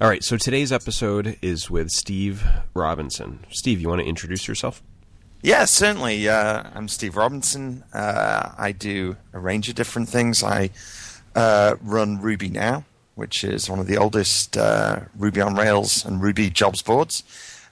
[0.00, 3.44] All right, so today's episode is with Steve Robinson.
[3.50, 4.80] Steve, you want to introduce yourself?
[5.42, 6.28] Yeah, certainly.
[6.28, 7.82] Uh, I'm Steve Robinson.
[7.92, 10.44] Uh, I do a range of different things.
[10.44, 10.70] I
[11.34, 12.84] uh, run Ruby Now,
[13.16, 17.24] which is one of the oldest uh, Ruby on Rails and Ruby jobs boards.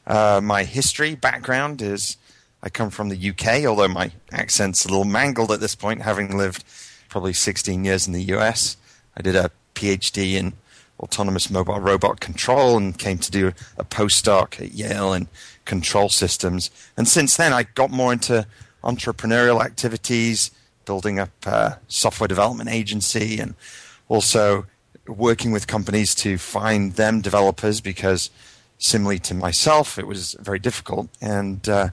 [0.05, 2.17] Uh, my history background is
[2.61, 6.37] I come from the UK, although my accent's a little mangled at this point, having
[6.37, 6.65] lived
[7.09, 8.77] probably 16 years in the US.
[9.17, 10.55] I did a PhD in
[11.01, 15.29] autonomous mobile robot control and came to do a postdoc at Yale in
[15.65, 16.71] control systems.
[16.97, 18.47] And since then, I got more into
[18.83, 20.51] entrepreneurial activities,
[20.85, 23.55] building up a software development agency, and
[24.09, 24.67] also
[25.07, 28.31] working with companies to find them developers because,
[28.79, 31.09] similarly to myself, it was very difficult.
[31.21, 31.89] And uh,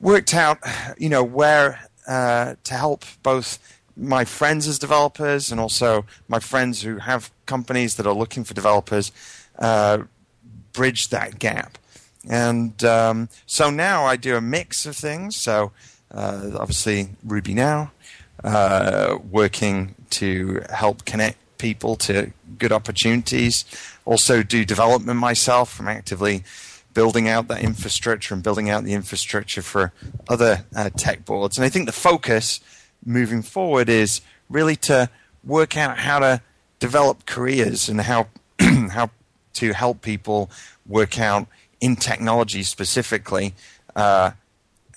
[0.00, 0.58] worked out,
[0.96, 3.58] you know, where uh, to help both
[4.00, 8.54] my friends as developers and also my friends who have companies that are looking for
[8.54, 9.12] developers
[9.58, 9.98] uh,
[10.72, 11.76] bridge that gap.
[12.28, 15.36] And um, so now I do a mix of things.
[15.36, 15.72] So
[16.10, 17.92] uh, obviously Ruby Now,
[18.42, 23.64] uh, working to help connect people to good opportunities.
[24.04, 25.78] Also do development myself.
[25.78, 26.42] I'm actively
[26.94, 29.92] building out that infrastructure and building out the infrastructure for
[30.28, 31.56] other uh, tech boards.
[31.56, 32.60] And I think the focus
[33.04, 35.08] moving forward is really to
[35.44, 36.40] work out how to
[36.78, 38.28] develop careers and how
[38.60, 39.10] how
[39.54, 40.50] to help people
[40.86, 41.46] work out
[41.80, 43.54] in technology specifically
[43.96, 44.32] uh,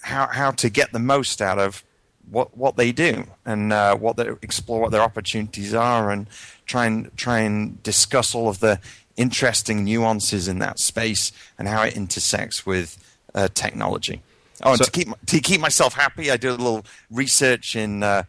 [0.02, 1.84] how how to get the most out of
[2.30, 6.28] what what they do and uh, what they explore what their opportunities are and
[6.66, 8.80] try and try and discuss all of the
[9.16, 12.98] interesting nuances in that space and how it intersects with
[13.36, 14.22] uh, technology.
[14.64, 18.02] Oh, and so, to keep to keep myself happy, I do a little research in
[18.02, 18.24] uh,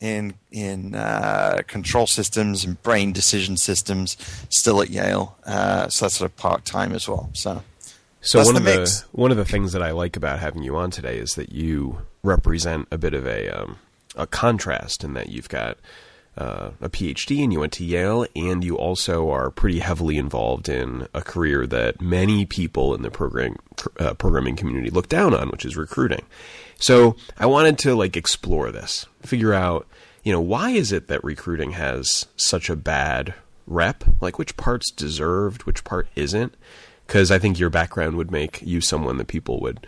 [0.00, 4.16] in in uh, control systems and brain decision systems.
[4.48, 7.30] Still at Yale, uh, so that's sort of part time as well.
[7.32, 7.62] So,
[8.20, 9.00] so one the of mix.
[9.00, 11.52] the one of the things that I like about having you on today is that
[11.52, 13.78] you represent a bit of a um,
[14.16, 15.76] a contrast in that you've got
[16.36, 20.68] uh, a PhD and you went to Yale, and you also are pretty heavily involved
[20.68, 23.56] in a career that many people in the program,
[23.98, 26.24] uh, programming community look down on, which is recruiting.
[26.78, 29.86] So I wanted to like explore this, figure out,
[30.24, 33.34] you know, why is it that recruiting has such a bad
[33.66, 34.04] rep?
[34.20, 36.54] Like which part's deserved, which part isn't?
[37.06, 39.86] Because I think your background would make you someone that people would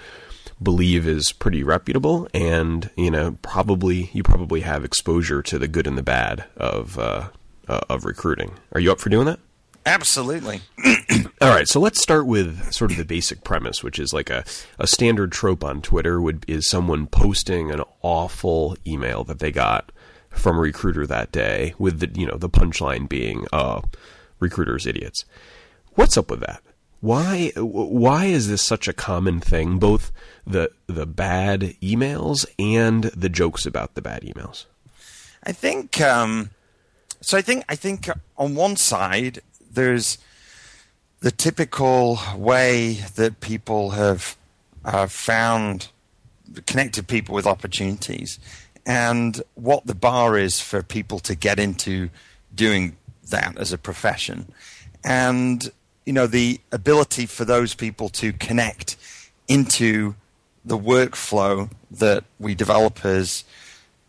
[0.62, 5.87] believe is pretty reputable, and you know probably you probably have exposure to the good
[5.87, 7.28] and the bad of uh,
[7.69, 8.55] uh, of recruiting.
[8.72, 9.39] Are you up for doing that?
[9.84, 10.61] Absolutely.
[11.41, 14.45] All right, so let's start with sort of the basic premise, which is like a,
[14.78, 19.91] a standard trope on Twitter would is someone posting an awful email that they got
[20.31, 23.81] from a recruiter that day with the you know the punchline being uh
[24.39, 25.25] recruiters idiots.
[25.95, 26.62] What's up with that?
[27.03, 29.81] Why why is this such a common thing?
[29.81, 30.13] Both
[30.47, 34.67] the the bad emails and the jokes about the bad emails.
[35.43, 36.51] I think um,
[37.21, 37.37] so.
[37.37, 38.09] I think I think
[38.39, 40.19] on one side there's
[41.19, 44.37] the typical way that people have
[44.84, 45.89] uh, found
[46.67, 48.39] connected people with opportunities,
[48.87, 52.11] and what the bar is for people to get into
[52.55, 52.97] doing
[53.29, 54.53] that as a profession,
[55.03, 55.73] and
[56.05, 58.97] you know the ability for those people to connect
[59.49, 60.15] into
[60.65, 63.45] the workflow that we developers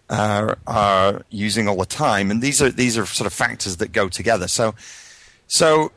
[0.09, 4.09] are using all the time, and these are these are sort of factors that go
[4.09, 4.47] together.
[4.47, 4.75] So,
[5.47, 5.91] so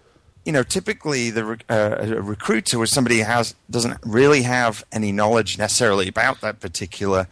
[0.44, 5.58] you know, typically the uh, a recruiter or somebody has doesn't really have any knowledge
[5.58, 7.26] necessarily about that particular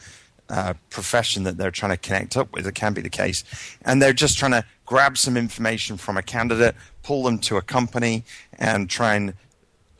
[0.50, 2.66] uh, profession that they're trying to connect up with.
[2.66, 3.44] It can be the case,
[3.82, 7.62] and they're just trying to grab some information from a candidate, pull them to a
[7.62, 8.24] company,
[8.58, 9.34] and try and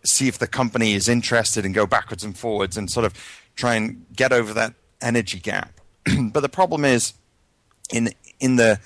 [0.05, 3.15] see if the company is interested and go backwards and forwards and sort of
[3.55, 5.81] try and get over that energy gap.
[6.33, 7.15] but the problem is
[7.93, 8.11] in
[8.41, 8.81] in the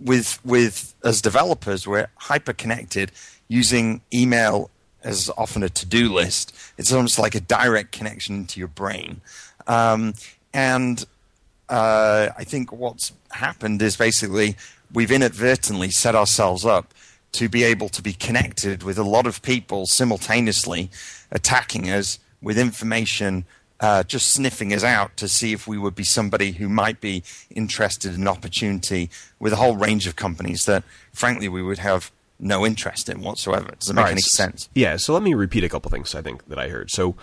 [0.00, 3.12] with with as developers we're hyper connected
[3.48, 4.70] using email
[5.04, 6.54] as often a to-do list.
[6.78, 9.20] It's almost like a direct connection into your brain.
[9.66, 10.14] Um,
[10.54, 11.04] and
[11.68, 14.56] uh, I think what's happened is basically
[14.92, 16.94] we've inadvertently set ourselves up
[17.32, 20.90] to be able to be connected with a lot of people simultaneously
[21.30, 23.46] attacking us with information,
[23.80, 27.22] uh, just sniffing us out to see if we would be somebody who might be
[27.50, 29.08] interested in an opportunity
[29.38, 33.70] with a whole range of companies that, frankly, we would have no interest in whatsoever.
[33.78, 34.68] Does it make right, any sense?
[34.74, 34.96] Yeah.
[34.96, 36.90] So let me repeat a couple things I think that I heard.
[36.90, 37.14] So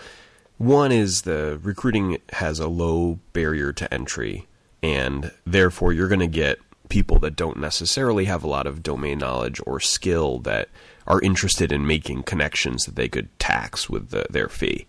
[0.58, 4.48] one is the recruiting has a low barrier to entry,
[4.82, 9.20] and therefore you're going to get people that don't necessarily have a lot of domain
[9.20, 10.70] knowledge or skill that
[11.08, 14.86] are interested in making connections that they could tax with the, their fee.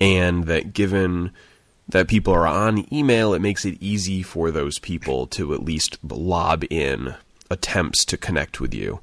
[0.00, 1.32] And that given
[1.88, 5.98] that people are on email, it makes it easy for those people to at least
[6.02, 7.14] lob in
[7.50, 9.00] attempts to connect with you.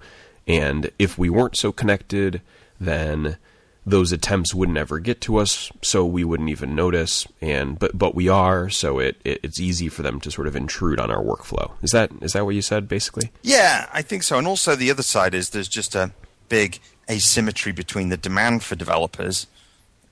[0.47, 2.41] And if we weren't so connected,
[2.79, 3.37] then
[3.85, 7.27] those attempts wouldn't ever get to us, so we wouldn't even notice.
[7.41, 10.55] And but but we are, so it, it, it's easy for them to sort of
[10.55, 11.71] intrude on our workflow.
[11.81, 13.31] Is that is that what you said basically?
[13.41, 14.37] Yeah, I think so.
[14.37, 16.11] And also the other side is there's just a
[16.49, 16.79] big
[17.09, 19.47] asymmetry between the demand for developers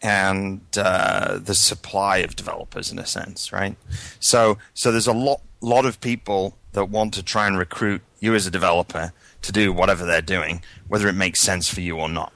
[0.01, 3.75] and uh, the supply of developers, in a sense, right?
[4.19, 8.33] So so there's a lot lot of people that want to try and recruit you
[8.35, 9.11] as a developer
[9.41, 12.33] to do whatever they're doing, whether it makes sense for you or not.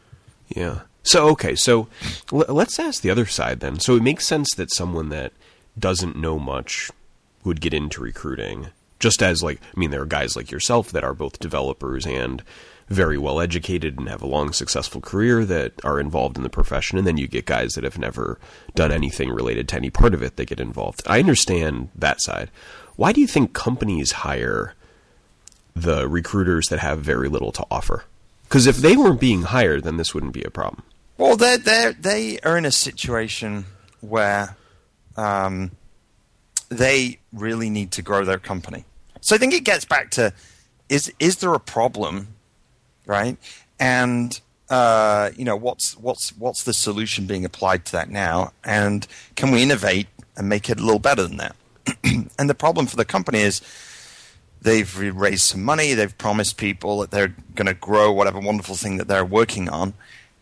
[0.50, 0.81] Yeah.
[1.04, 1.88] So okay, so
[2.32, 3.80] l- let's ask the other side then.
[3.80, 5.34] So it makes sense that someone that
[5.78, 6.92] doesn't know much
[7.44, 8.68] would get into recruiting,
[9.00, 12.42] just as like I mean, there are guys like yourself that are both developers and
[12.90, 16.98] very well educated and have a long successful career that are involved in the profession
[16.98, 18.38] and then you get guys that have never
[18.76, 21.02] done anything related to any part of it that get involved.
[21.08, 22.52] I understand that side.
[22.96, 24.76] Why do you think companies hire
[25.76, 28.04] the recruiters that have very little to offer?
[28.44, 30.84] Because if they weren't being hired, then this wouldn't be a problem.
[31.18, 33.65] Well, they they they are in a situation
[34.01, 34.56] where
[35.15, 35.71] um,
[36.69, 38.86] they really need to grow their company.
[39.21, 40.33] So I think it gets back to
[40.89, 42.30] is is there a problem,
[43.06, 43.38] right?
[43.80, 44.39] And
[44.69, 48.51] uh, you know what's what's what's the solution being applied to that now?
[48.63, 49.06] And
[49.36, 51.56] can we innovate and make it a little better than that?
[52.39, 53.62] and the problem for the company is
[54.62, 58.98] they've raised some money, they've promised people that they're going to grow whatever wonderful thing
[58.98, 59.94] that they're working on,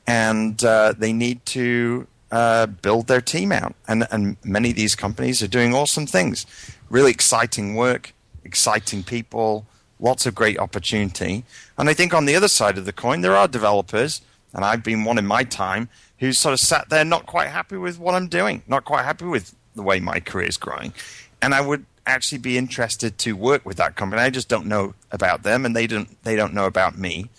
[0.07, 3.75] and uh, they need to uh, build their team out.
[3.87, 6.45] And, and many of these companies are doing awesome things,
[6.89, 8.13] really exciting work,
[8.43, 9.65] exciting people,
[9.99, 11.43] lots of great opportunity.
[11.77, 14.21] And I think on the other side of the coin, there are developers,
[14.53, 15.89] and I've been one in my time,
[16.19, 19.25] who sort of sat there not quite happy with what I'm doing, not quite happy
[19.25, 20.93] with the way my career is growing.
[21.41, 24.21] And I would actually be interested to work with that company.
[24.21, 27.29] I just don't know about them, and they don't they don't know about me.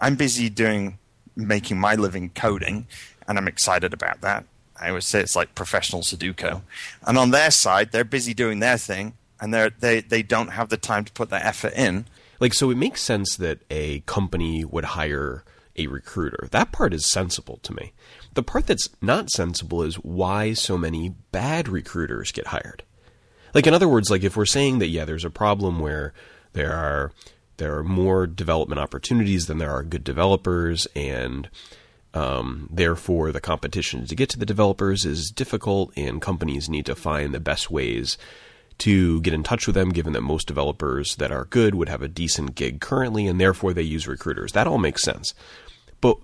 [0.00, 0.98] I'm busy doing
[1.36, 2.86] making my living coding,
[3.28, 4.44] and I'm excited about that.
[4.80, 6.62] I always say it's like professional Sudoku.
[7.06, 10.68] And on their side, they're busy doing their thing, and they they they don't have
[10.68, 12.06] the time to put that effort in.
[12.40, 15.44] Like so, it makes sense that a company would hire
[15.76, 16.48] a recruiter.
[16.50, 17.92] That part is sensible to me.
[18.34, 22.82] The part that's not sensible is why so many bad recruiters get hired.
[23.54, 26.12] Like in other words, like if we're saying that yeah, there's a problem where
[26.52, 27.12] there are
[27.56, 31.48] there are more development opportunities than there are good developers, and
[32.14, 36.94] um, therefore the competition to get to the developers is difficult, and companies need to
[36.94, 38.18] find the best ways
[38.78, 42.02] to get in touch with them, given that most developers that are good would have
[42.02, 44.52] a decent gig currently, and therefore they use recruiters.
[44.52, 45.34] That all makes sense.
[46.00, 46.18] But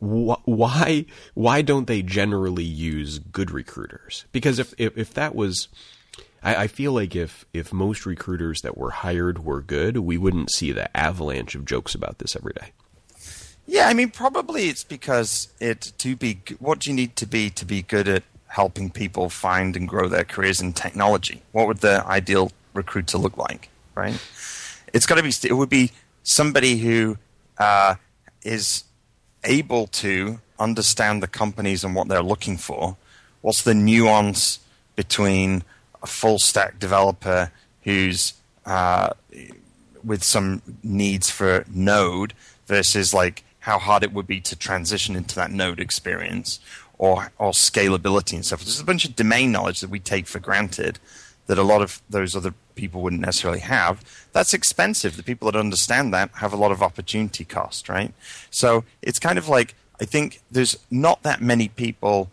[0.00, 4.26] wh- why why don't they generally use good recruiters?
[4.32, 5.68] Because if if, if that was
[6.44, 10.52] I, I feel like if if most recruiters that were hired were good, we wouldn't
[10.52, 12.70] see the avalanche of jokes about this every day.
[13.66, 17.50] Yeah, I mean, probably it's because it to be what do you need to be
[17.50, 21.42] to be good at helping people find and grow their careers in technology?
[21.52, 23.70] What would the ideal recruiter look like?
[23.94, 24.20] Right?
[24.92, 25.32] It's got to be.
[25.48, 25.92] It would be
[26.22, 27.16] somebody who
[27.58, 27.96] uh,
[28.42, 28.84] is
[29.42, 32.96] able to understand the companies and what they're looking for.
[33.40, 34.60] What's the nuance
[34.96, 35.64] between
[36.04, 37.50] a full stack developer
[37.82, 38.34] who's
[38.66, 39.10] uh,
[40.04, 42.34] with some needs for Node
[42.66, 46.60] versus like how hard it would be to transition into that Node experience
[46.98, 48.60] or or scalability and stuff.
[48.60, 51.00] There's a bunch of domain knowledge that we take for granted
[51.46, 54.02] that a lot of those other people wouldn't necessarily have.
[54.32, 55.16] That's expensive.
[55.16, 58.12] The people that understand that have a lot of opportunity cost, right?
[58.50, 62.30] So it's kind of like I think there's not that many people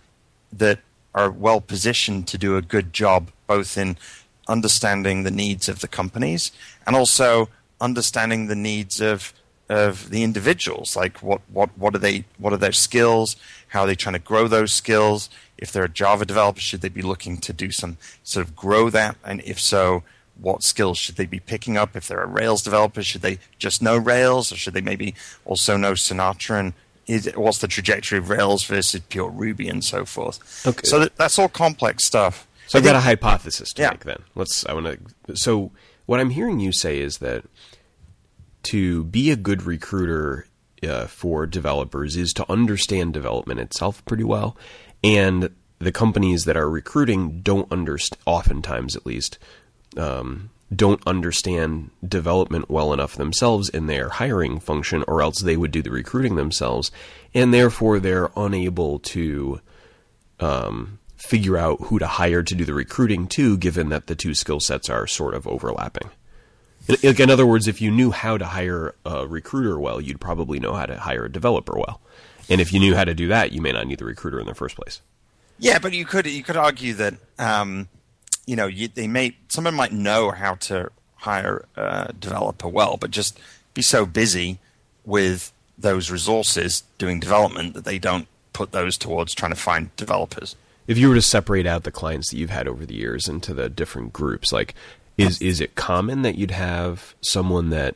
[0.51, 0.80] that
[1.13, 3.98] are well positioned to do a good job both in
[4.48, 6.51] understanding the needs of the companies
[6.86, 9.34] and also understanding the needs of
[9.70, 13.27] of the individuals like what what what are they what are their skills
[13.74, 16.89] how are they trying to grow those skills if they're a java developer should they
[17.01, 20.03] be looking to do some sort of grow that and if so
[20.48, 23.81] what skills should they be picking up if they're a rails developer should they just
[23.81, 25.13] know rails or should they maybe
[25.46, 26.74] also know sinatra and
[27.08, 30.65] is, what's the trajectory of Rails versus pure Ruby and so forth.
[30.65, 30.81] Okay.
[30.84, 32.48] So that, that's all complex stuff.
[32.72, 33.90] So I've got a hypothesis to yeah.
[33.90, 34.24] make then.
[34.34, 34.66] Let's.
[34.66, 34.98] I want
[35.28, 35.36] to.
[35.36, 35.74] So
[36.06, 37.44] what I'm hearing you say is that
[38.63, 40.48] to be a good recruiter
[40.82, 44.56] uh, for developers is to understand development itself pretty well,
[45.04, 49.38] and the companies that are recruiting don't understand, oftentimes at least,
[49.98, 55.72] um, don't understand development well enough themselves in their hiring function, or else they would
[55.72, 56.90] do the recruiting themselves,
[57.34, 59.60] and therefore they're unable to
[60.40, 64.34] um, figure out who to hire to do the recruiting too, given that the two
[64.34, 66.10] skill sets are sort of overlapping.
[67.04, 70.74] In, other words, if you knew how to hire a recruiter well, you'd probably know
[70.74, 72.01] how to hire a developer well.
[72.50, 74.48] And if you knew how to do that, you may not need the recruiter in
[74.48, 75.01] the first place.
[75.60, 77.88] Yeah, but you could you could argue that um,
[78.48, 83.12] you know you, they may someone might know how to hire a developer well, but
[83.12, 83.40] just
[83.75, 84.58] be so busy
[85.06, 90.56] with those resources doing development that they don't put those towards trying to find developers.
[90.91, 93.53] If you were to separate out the clients that you've had over the years into
[93.53, 94.75] the different groups, like
[95.17, 97.95] is is it common that you'd have someone that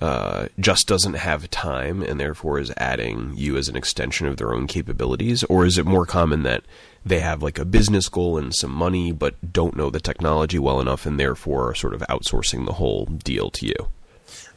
[0.00, 4.54] uh, just doesn't have time and therefore is adding you as an extension of their
[4.54, 5.44] own capabilities?
[5.44, 6.64] Or is it more common that
[7.04, 10.80] they have like a business goal and some money but don't know the technology well
[10.80, 13.90] enough and therefore are sort of outsourcing the whole deal to you?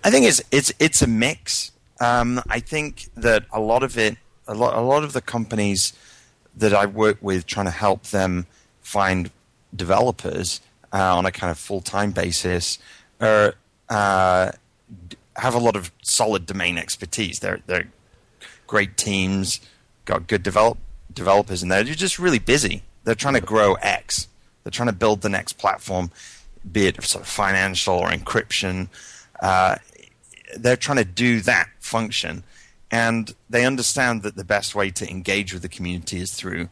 [0.05, 1.73] I think it's it's it's a mix.
[1.99, 4.15] Um, I think that a lot of it,
[4.47, 5.91] a lot, a lot of the companies
[6.57, 8.47] that I work with, trying to help them
[8.81, 9.31] find
[9.75, 10.61] developers
[10.93, 12.79] uh, on a kind of full time basis,
[13.19, 13.55] are
[13.89, 14.51] uh,
[15.35, 17.39] have a lot of solid domain expertise.
[17.39, 17.89] They're they're
[18.67, 19.59] great teams,
[20.05, 20.77] got good develop
[21.13, 21.83] developers in there.
[21.83, 22.83] They're just really busy.
[23.03, 24.27] They're trying to grow X.
[24.63, 26.11] They're trying to build the next platform,
[26.71, 28.89] be it sort of financial or encryption.
[29.39, 29.75] Uh,
[30.57, 32.43] they're trying to do that function,
[32.91, 36.69] and they understand that the best way to engage with the community is through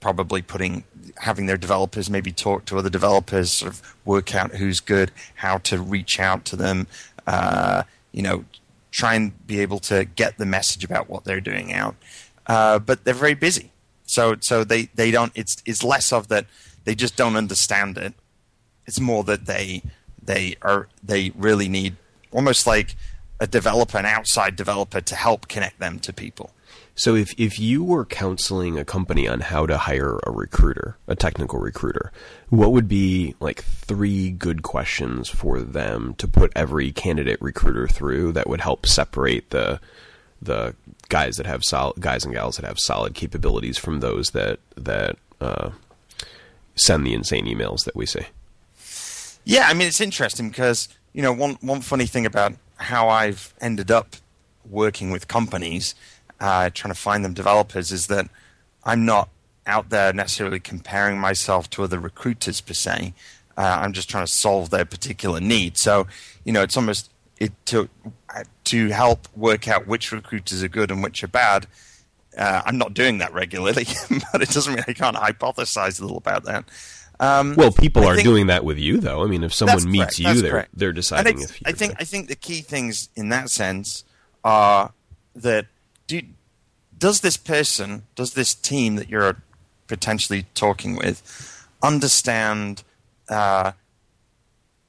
[0.00, 0.84] probably putting
[1.18, 5.58] having their developers maybe talk to other developers, sort of work out who's good, how
[5.58, 6.86] to reach out to them.
[7.26, 8.44] Uh, you know,
[8.90, 11.94] try and be able to get the message about what they're doing out.
[12.46, 13.70] Uh, but they're very busy,
[14.04, 15.32] so so they, they don't.
[15.34, 16.46] It's it's less of that
[16.84, 18.14] they just don't understand it.
[18.86, 19.82] It's more that they
[20.22, 21.96] they are they really need
[22.32, 22.96] almost like
[23.40, 26.50] a developer, an outside developer, to help connect them to people.
[26.94, 31.16] So if if you were counseling a company on how to hire a recruiter, a
[31.16, 32.12] technical recruiter,
[32.50, 38.32] what would be like three good questions for them to put every candidate recruiter through
[38.32, 39.80] that would help separate the
[40.42, 40.74] the
[41.08, 45.16] guys that have solid guys and gals that have solid capabilities from those that that
[45.40, 45.70] uh,
[46.74, 48.26] send the insane emails that we see.
[49.44, 53.54] Yeah, I mean it's interesting because you know one one funny thing about how I've
[53.60, 54.16] ended up
[54.68, 55.94] working with companies
[56.40, 58.28] uh, trying to find them developers is that
[58.84, 59.28] I'm not
[59.66, 63.12] out there necessarily comparing myself to other recruiters per se.
[63.56, 65.76] Uh, I'm just trying to solve their particular need.
[65.76, 66.06] So,
[66.44, 67.88] you know, it's almost it, to
[68.64, 71.66] to help work out which recruiters are good and which are bad.
[72.38, 73.86] Uh, I'm not doing that regularly,
[74.32, 76.64] but it doesn't mean I can't hypothesize a little about that.
[77.20, 79.22] Um, well, people I are think, doing that with you, though.
[79.22, 80.70] I mean, if someone meets correct, you, they're correct.
[80.74, 81.60] they're deciding if.
[81.66, 84.04] I think I think the key things in that sense
[84.42, 84.92] are
[85.36, 85.66] that
[86.06, 86.22] do,
[86.96, 89.36] does this person, does this team that you're
[89.86, 92.84] potentially talking with, understand?
[93.28, 93.72] Uh,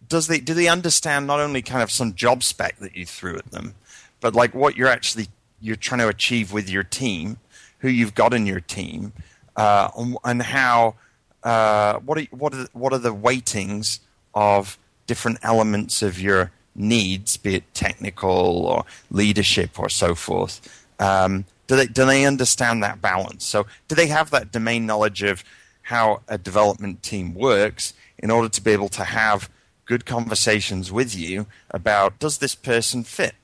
[0.07, 3.35] does they do they understand not only kind of some job spec that you threw
[3.38, 3.75] at them,
[4.21, 5.27] but like what you're actually
[5.59, 7.39] you're trying to achieve with your team,
[7.79, 9.11] who you've got in your team,
[9.57, 9.89] uh,
[10.23, 10.95] and how
[11.43, 14.00] uh, what are what are what are the weightings
[14.33, 20.86] of different elements of your needs, be it technical or leadership or so forth.
[21.00, 23.45] Um, do they do they understand that balance?
[23.45, 25.43] So do they have that domain knowledge of
[25.83, 29.50] how a development team works in order to be able to have
[29.86, 33.36] good conversations with you about does this person fit?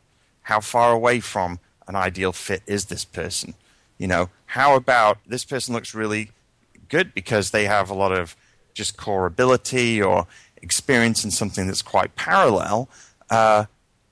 [0.44, 3.54] How far away from an ideal fit is this person?
[3.98, 6.32] You know, how about this person looks really
[6.90, 8.36] good because they have a lot of
[8.74, 10.28] just core ability or
[10.62, 12.90] experience in something that's quite parallel.
[13.30, 13.66] Uh,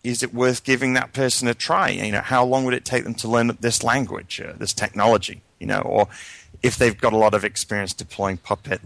[0.04, 1.90] is it worth giving that person a try?
[1.90, 5.42] You know, how long would it take them to learn this language, uh, this technology?
[5.60, 6.08] You know, or
[6.62, 8.82] if they've got a lot of experience deploying Puppet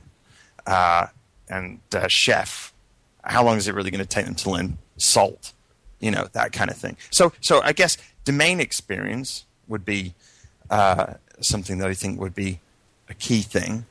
[0.65, 1.07] uh,
[1.49, 2.73] and uh, Chef,
[3.23, 5.53] how long is it really going to take them to learn Salt?
[5.99, 6.95] You know, that kind of thing.
[7.11, 10.13] So, so I guess domain experience would be
[10.69, 12.59] uh, something that I think would be
[13.09, 13.85] a key thing.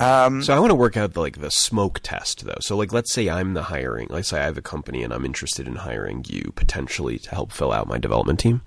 [0.00, 2.58] Um, so I want to work out the, like the smoke test though.
[2.60, 4.08] So like let's say I'm the hiring.
[4.10, 7.52] Let's say I have a company and I'm interested in hiring you potentially to help
[7.52, 8.62] fill out my development team.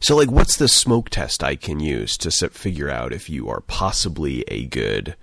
[0.00, 3.62] So like what's the smoke test I can use to figure out if you are
[3.62, 5.16] possibly a good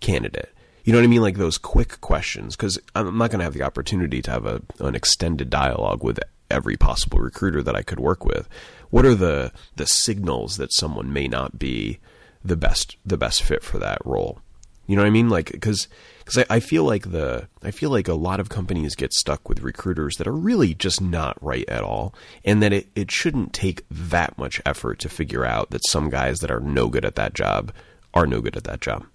[0.00, 0.50] candidate?
[0.84, 1.22] You know what I mean?
[1.22, 4.60] Like those quick questions because I'm not going to have the opportunity to have a,
[4.80, 8.50] an extended dialogue with every possible recruiter that I could work with.
[8.90, 12.00] What are the the signals that someone may not be
[12.44, 14.40] the best the best fit for that role?
[14.86, 15.28] You know what I mean?
[15.28, 18.94] Like because because I, I feel like the I feel like a lot of companies
[18.94, 22.88] get stuck with recruiters that are really just not right at all, and that it,
[22.94, 26.88] it shouldn't take that much effort to figure out that some guys that are no
[26.88, 27.72] good at that job
[28.12, 29.06] are no good at that job.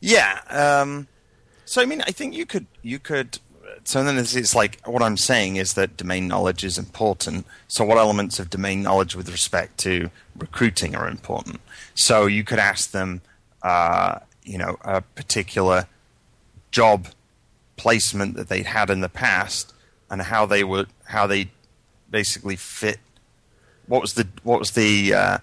[0.00, 0.40] Yeah.
[0.50, 1.08] Um,
[1.64, 3.38] so I mean, I think you could you could.
[3.84, 7.46] So then it's, it's like what I'm saying is that domain knowledge is important.
[7.68, 11.60] So what elements of domain knowledge with respect to recruiting are important?
[11.94, 13.20] So you could ask them,
[13.62, 15.86] uh, you know, a particular
[16.70, 17.08] job
[17.76, 19.74] placement that they'd had in the past
[20.10, 21.50] and how they would how they
[22.10, 22.98] basically fit.
[23.86, 25.38] What was the what was the uh,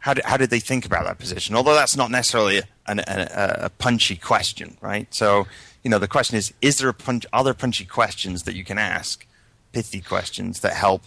[0.00, 1.54] how did, how did they think about that position?
[1.54, 5.12] Although that's not necessarily a, a, a, punchy question, right?
[5.14, 5.46] So,
[5.82, 8.78] you know, the question is: Is there a punch, other punchy questions that you can
[8.78, 9.26] ask,
[9.72, 11.04] pithy questions that help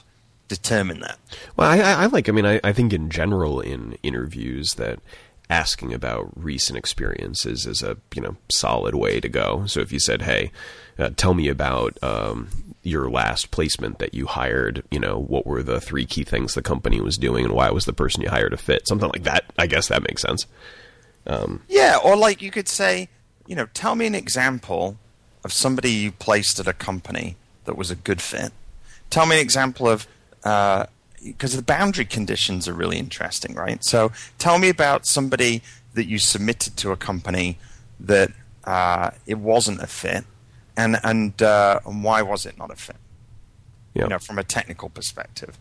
[0.47, 1.19] determine that?
[1.55, 2.29] Well, I, I like.
[2.29, 4.99] I mean, I, I think in general in interviews that
[5.49, 9.65] asking about recent experiences is a you know solid way to go.
[9.67, 10.51] So if you said, "Hey,
[10.97, 12.49] uh, tell me about um,
[12.81, 16.61] your last placement that you hired," you know, what were the three key things the
[16.61, 18.87] company was doing, and why was the person you hired a fit?
[18.87, 19.45] Something like that.
[19.57, 20.47] I guess that makes sense.
[21.25, 23.09] Um, yeah, or like you could say,
[23.47, 24.97] you know, tell me an example
[25.43, 27.35] of somebody you placed at a company
[27.65, 28.51] that was a good fit.
[29.09, 30.07] Tell me an example of
[30.43, 30.85] uh,
[31.23, 33.83] because the boundary conditions are really interesting, right?
[33.83, 35.61] So tell me about somebody
[35.93, 37.57] that you submitted to a company
[37.99, 38.31] that
[38.65, 40.25] uh, it wasn't a fit,
[40.75, 42.97] and and uh, and why was it not a fit?
[43.93, 44.03] Yep.
[44.05, 45.57] You know, from a technical perspective.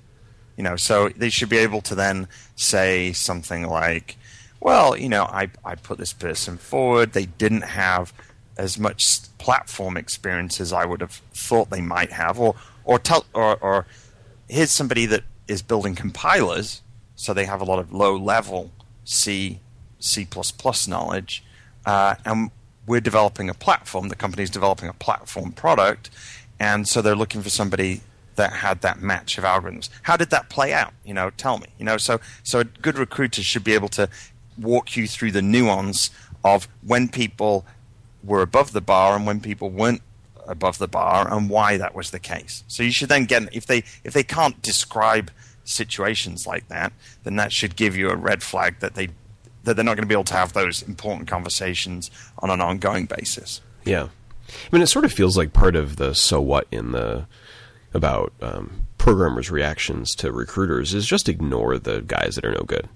[0.56, 4.16] You know, so they should be able to then say something like,
[4.62, 7.12] "Well, you know, I I put this person forward.
[7.12, 8.12] They didn't have
[8.56, 12.54] as much platform experience as I would have thought they might have, or
[12.84, 13.86] or tell or, or
[14.48, 16.82] here's somebody that is building compilers,
[17.16, 18.70] so they have a lot of low level
[19.04, 19.58] C,
[19.98, 20.28] C
[20.86, 21.42] knowledge,
[21.84, 22.50] uh, and
[22.86, 24.10] we're developing a platform.
[24.10, 26.10] The company is developing a platform product,
[26.60, 28.02] and so they're looking for somebody
[28.36, 29.90] that had that match of algorithms.
[30.02, 30.92] How did that play out?
[31.04, 31.66] You know, tell me.
[31.78, 34.08] You know, so so a good recruiter should be able to
[34.58, 36.10] walk you through the nuance
[36.44, 37.64] of when people
[38.24, 40.02] were above the bar and when people weren't
[40.46, 42.64] above the bar and why that was the case.
[42.68, 45.30] So you should then get if they if they can't describe
[45.64, 46.92] situations like that,
[47.24, 49.08] then that should give you a red flag that they
[49.64, 52.10] that they're not going to be able to have those important conversations
[52.40, 53.60] on an ongoing basis.
[53.84, 54.08] Yeah,
[54.48, 57.26] I mean, it sort of feels like part of the so what in the
[57.94, 62.88] about um, programmers' reactions to recruiters is just ignore the guys that are no good.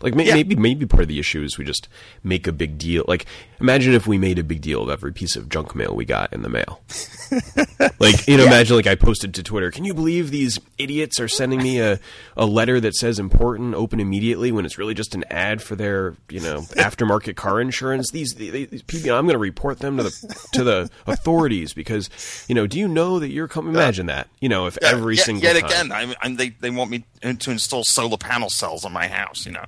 [0.00, 0.34] Like may- yeah.
[0.34, 1.88] maybe maybe part of the issue is we just
[2.22, 3.04] make a big deal.
[3.08, 3.26] Like
[3.60, 6.32] imagine if we made a big deal of every piece of junk mail we got
[6.32, 6.82] in the mail.
[7.98, 8.50] like you know, yeah.
[8.50, 9.70] imagine like I posted to Twitter.
[9.70, 11.98] Can you believe these idiots are sending me a,
[12.36, 16.14] a letter that says important, open immediately when it's really just an ad for their
[16.28, 18.10] you know aftermarket car insurance?
[18.10, 22.10] These, these people, I'm going to report them to the to the authorities because
[22.48, 22.66] you know.
[22.66, 23.74] Do you know that you're coming?
[23.74, 24.28] Imagine that.
[24.40, 27.04] You know, if yeah, every single yet time, again, I'm, I'm, they they want me
[27.22, 29.46] to install solar panel cells on my house.
[29.46, 29.64] You know.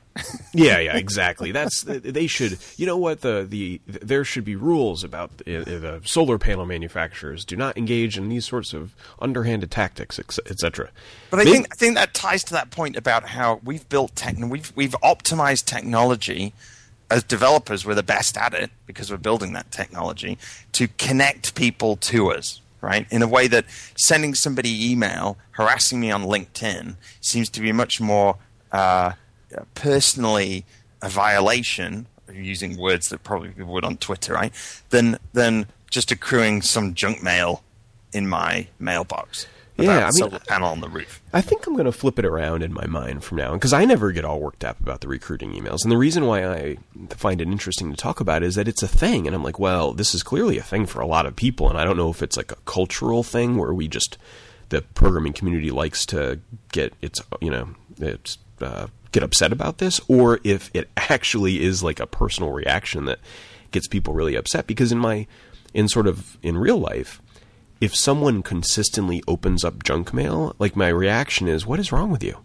[0.53, 1.53] Yeah, yeah, exactly.
[1.53, 2.59] That's they should.
[2.77, 3.21] You know what?
[3.21, 8.17] The the there should be rules about the, the solar panel manufacturers do not engage
[8.17, 10.91] in these sorts of underhanded tactics, etc.
[11.31, 14.37] But I think I think that ties to that point about how we've built tech,
[14.39, 16.53] we've we've optimized technology
[17.11, 17.85] as developers.
[17.85, 20.39] We're the best at it because we're building that technology
[20.73, 23.07] to connect people to us, right?
[23.11, 23.65] In a way that
[23.97, 28.37] sending somebody email, harassing me on LinkedIn seems to be much more
[28.73, 29.13] uh,
[29.75, 30.65] personally
[31.03, 34.53] a violation, using words that probably people would on Twitter, right?
[34.91, 37.63] Than than just accruing some junk mail
[38.13, 39.47] in my mailbox.
[39.77, 41.23] Yeah, I mean, solar panel on the roof.
[41.33, 43.73] I think I'm going to flip it around in my mind from now on because
[43.73, 46.79] I never get all worked up about the recruiting emails, and the reason why I
[47.11, 49.93] find it interesting to talk about is that it's a thing, and I'm like, well,
[49.93, 52.25] this is clearly a thing for a lot of people, and I don't know if
[52.25, 54.19] it's like a cultural thing where we just
[54.71, 56.41] the programming community likes to
[56.73, 61.83] get its you know its uh, get upset about this or if it actually is
[61.83, 63.19] like a personal reaction that
[63.71, 64.67] gets people really upset.
[64.67, 65.27] Because in my
[65.75, 67.21] in sort of in real life
[67.81, 72.25] if someone consistently opens up junk mail like my reaction is what is wrong with
[72.25, 72.39] you?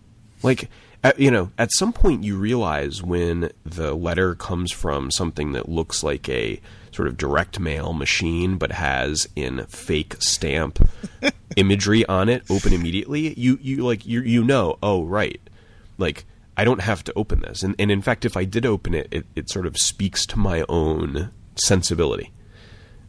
[0.43, 0.69] Like
[1.03, 5.69] at, you know at some point you realize when the letter comes from something that
[5.69, 6.59] looks like a
[6.91, 10.87] sort of direct mail machine but has in fake stamp
[11.55, 15.39] imagery on it open immediately you you like you you know oh right.
[15.97, 17.63] Like I don't have to open this.
[17.63, 20.39] And, and in fact, if I did open it, it, it sort of speaks to
[20.39, 22.31] my own sensibility.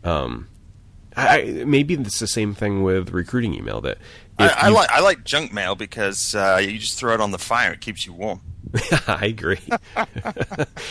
[0.02, 0.48] Um,
[1.16, 3.80] I, maybe it's the same thing with recruiting email.
[3.80, 3.98] That
[4.38, 7.38] I, I, like I like junk mail because uh, you just throw it on the
[7.38, 8.40] fire; it keeps you warm.
[9.06, 9.60] I agree.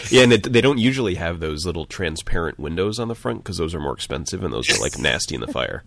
[0.09, 3.57] yeah, and it, they don't usually have those little transparent windows on the front because
[3.57, 5.83] those are more expensive and those are like nasty in the fire.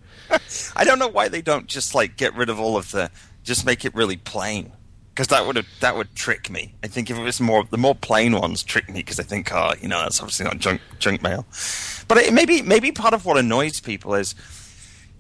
[0.75, 3.11] I don't know why they don't just like get rid of all of the,
[3.43, 4.73] just make it really plain
[5.17, 6.75] because that would that would trick me.
[6.85, 9.51] I think if it was more the more plain ones trick me because I think,
[9.51, 11.47] oh, you know, that's obviously not junk junk mail.
[12.07, 14.35] But it, maybe maybe part of what annoys people is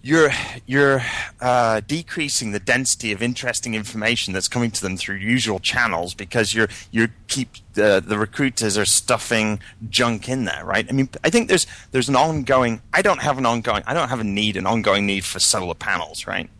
[0.03, 0.31] you're
[0.67, 1.01] you're
[1.41, 6.53] uh, decreasing the density of interesting information that's coming to them through usual channels because
[6.53, 10.87] you're you keep the the recruiters are stuffing junk in there, right?
[10.91, 12.83] I mean, I think there's there's an ongoing.
[12.93, 13.83] I don't have an ongoing.
[13.87, 16.51] I don't have a need an ongoing need for solar panels, right?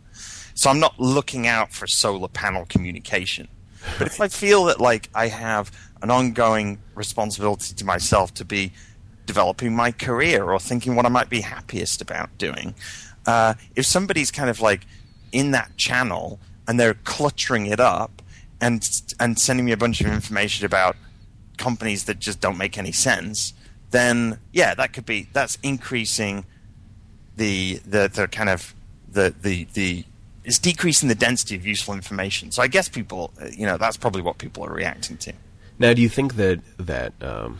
[0.57, 3.47] So I'm not looking out for solar panel communication.
[3.99, 8.71] But if I feel that like I have an ongoing responsibility to myself to be
[9.27, 12.73] developing my career or thinking what I might be happiest about doing,
[13.27, 14.87] uh, if somebody's kind of like
[15.31, 18.23] in that channel and they're cluttering it up
[18.59, 18.83] and
[19.19, 20.95] and sending me a bunch of information about
[21.57, 23.53] companies that just don't make any sense,
[23.91, 26.45] then yeah, that could be that's increasing
[27.35, 28.73] the the the kind of
[29.07, 30.03] the the the
[30.47, 32.51] it's decreasing the density of useful information.
[32.51, 35.33] So I guess people, you know, that's probably what people are reacting to.
[35.77, 37.59] Now, do you think that that um,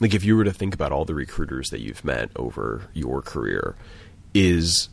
[0.00, 3.22] like if you were to think about all the recruiters that you've met over your
[3.22, 3.74] career,
[4.34, 4.90] is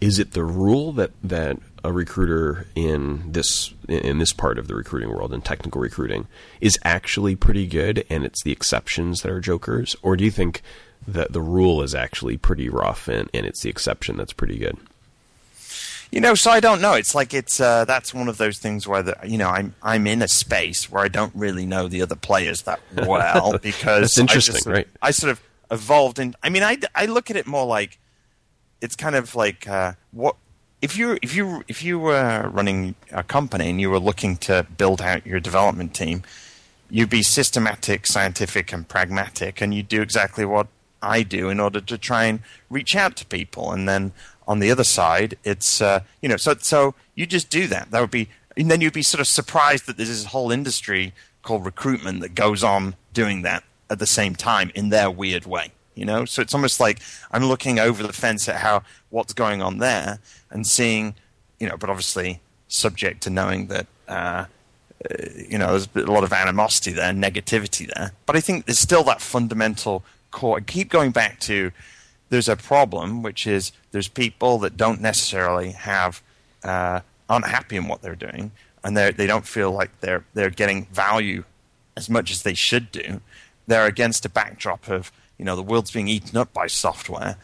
[0.00, 4.74] is it the rule that that a recruiter in this in this part of the
[4.74, 6.26] recruiting world in technical recruiting
[6.60, 10.60] is actually pretty good and it's the exceptions that are jokers or do you think
[11.06, 14.76] that the rule is actually pretty rough and, and it's the exception that's pretty good
[16.10, 16.94] you know, so I don't know.
[16.94, 20.06] It's like it's uh, that's one of those things where the, you know I'm I'm
[20.06, 24.18] in a space where I don't really know the other players that well because that's
[24.18, 24.88] interesting, I just, right?
[25.02, 26.34] I sort of evolved in.
[26.42, 27.98] I mean, I, I look at it more like
[28.80, 30.36] it's kind of like uh, what
[30.80, 34.66] if you if you if you were running a company and you were looking to
[34.76, 36.22] build out your development team,
[36.90, 40.68] you'd be systematic, scientific, and pragmatic, and you'd do exactly what
[41.02, 42.40] I do in order to try and
[42.70, 44.12] reach out to people, and then
[44.48, 47.90] on the other side, it's uh, you know, so so you just do that.
[47.90, 51.12] That would be, and then you'd be sort of surprised that there's this whole industry
[51.42, 55.70] called recruitment that goes on doing that at the same time in their weird way.
[55.94, 59.60] You know, so it's almost like I'm looking over the fence at how what's going
[59.60, 61.14] on there and seeing,
[61.60, 63.86] you know, but obviously subject to knowing that.
[64.08, 64.46] Uh, uh
[65.48, 68.12] you know, there's a lot of animosity there, negativity there.
[68.26, 70.56] But I think there's still that fundamental core.
[70.56, 71.70] I keep going back to
[72.30, 76.22] there's a problem, which is there's people that don't necessarily have
[76.64, 78.52] uh, aren't happy in what they're doing,
[78.84, 81.44] and they they don't feel like they're they're getting value
[81.96, 83.20] as much as they should do.
[83.66, 87.36] They're against a backdrop of you know the world's being eaten up by software,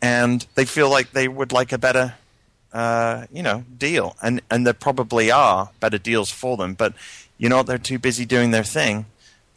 [0.00, 2.14] and they feel like they would like a better
[2.72, 6.94] uh, you know deal, and and there probably are better deals for them, but
[7.38, 9.06] you know they're too busy doing their thing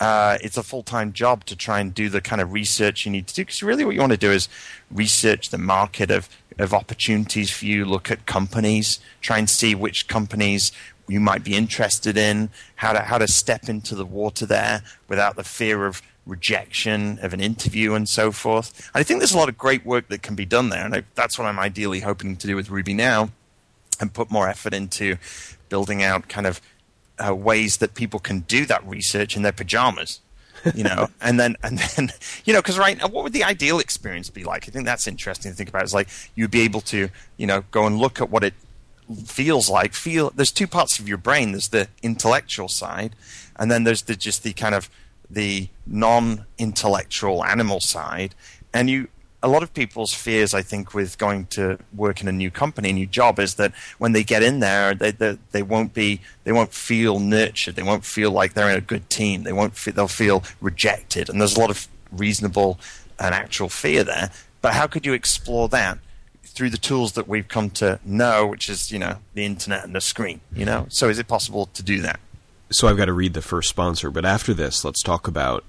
[0.01, 3.11] uh, it's a full time job to try and do the kind of research you
[3.11, 3.43] need to do.
[3.43, 4.49] Because really, what you want to do is
[4.89, 10.07] research the market of, of opportunities for you, look at companies, try and see which
[10.07, 10.71] companies
[11.07, 15.35] you might be interested in, how to, how to step into the water there without
[15.35, 18.89] the fear of rejection of an interview and so forth.
[18.95, 20.83] And I think there's a lot of great work that can be done there.
[20.83, 23.29] And I, that's what I'm ideally hoping to do with Ruby now
[23.99, 25.17] and put more effort into
[25.69, 26.59] building out kind of
[27.25, 30.19] uh, ways that people can do that research in their pajamas
[30.75, 31.09] you know?
[31.21, 32.11] And then and then
[32.45, 34.67] you know because right now what would the ideal experience be like?
[34.67, 35.83] I think that's interesting to think about.
[35.83, 38.53] It's like you'd be able to you know go and look at what it
[39.25, 39.93] feels like.
[39.93, 41.51] Feel there's two parts of your brain.
[41.51, 43.15] There's the intellectual side
[43.57, 44.89] and then there's the just the kind of
[45.29, 48.35] the non-intellectual animal side.
[48.73, 49.07] And you
[49.43, 52.91] a lot of people's fears, I think, with going to work in a new company,
[52.91, 56.21] a new job, is that when they get in there, they they, they won't be,
[56.43, 57.75] they won't feel nurtured.
[57.75, 59.43] They won't feel like they're in a good team.
[59.43, 61.29] They won't, feel, they'll feel rejected.
[61.29, 62.79] And there's a lot of reasonable
[63.19, 64.31] and actual fear there.
[64.61, 65.97] But how could you explore that
[66.43, 69.95] through the tools that we've come to know, which is you know the internet and
[69.95, 70.41] the screen?
[70.53, 72.19] You know, so is it possible to do that?
[72.71, 75.65] So I've got to read the first sponsor, but after this, let's talk about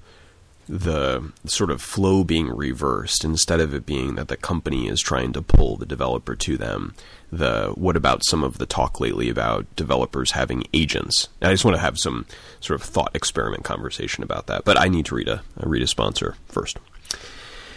[0.72, 5.30] the sort of flow being reversed instead of it being that the company is trying
[5.30, 6.94] to pull the developer to them
[7.30, 11.74] the what about some of the talk lately about developers having agents i just want
[11.74, 12.24] to have some
[12.60, 15.86] sort of thought experiment conversation about that but i need to read a, read a
[15.86, 16.78] sponsor first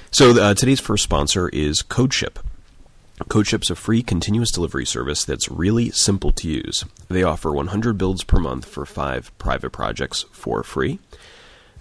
[0.09, 2.39] so uh, today's first sponsor is codeship
[3.29, 6.83] CodeShip's a free continuous delivery service that's really simple to use.
[7.07, 10.99] They offer 100 builds per month for five private projects for free.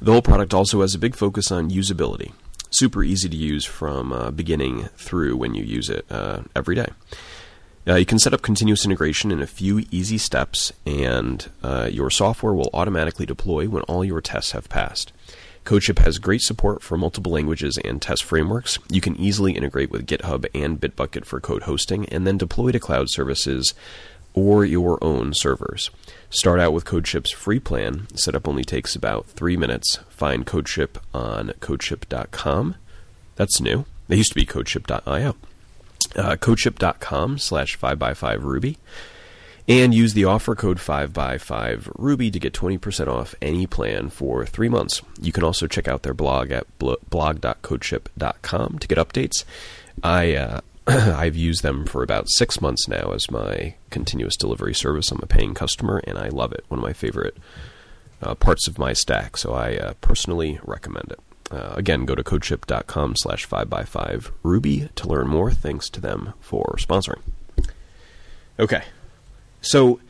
[0.01, 2.33] The whole product also has a big focus on usability.
[2.71, 6.89] Super easy to use from uh, beginning through when you use it uh, every day.
[7.87, 12.11] Uh, you can set up continuous integration in a few easy steps, and uh, your
[12.11, 15.13] software will automatically deploy when all your tests have passed.
[15.65, 18.79] CodeShip has great support for multiple languages and test frameworks.
[18.91, 22.81] You can easily integrate with GitHub and Bitbucket for code hosting, and then deploy to
[22.81, 23.73] cloud services
[24.35, 25.91] or your own servers.
[26.29, 28.09] Start out with CodeShip's free plan.
[28.15, 29.99] Setup only takes about three minutes.
[30.09, 32.75] Find CodeShip on CodeShip.com.
[33.37, 33.87] That's new.
[34.09, 35.37] They used to be CodeShip.io.
[36.17, 38.77] Uh, CodeShip.com slash 5x5Ruby.
[39.67, 45.01] And use the offer code 5x5Ruby to get 20% off any plan for three months.
[45.19, 49.45] You can also check out their blog at blog.codeship.com to get updates.
[50.03, 55.11] I uh, I've used them for about six months now as my continuous delivery service.
[55.11, 56.65] I'm a paying customer, and I love it.
[56.69, 57.37] One of my favorite
[58.23, 61.21] uh, parts of my stack, so I uh, personally recommend it.
[61.51, 65.51] Uh, again, go to codeship.com slash 5x5 Ruby to learn more.
[65.51, 67.21] Thanks to them for sponsoring.
[68.59, 68.83] Okay.
[69.61, 70.01] So,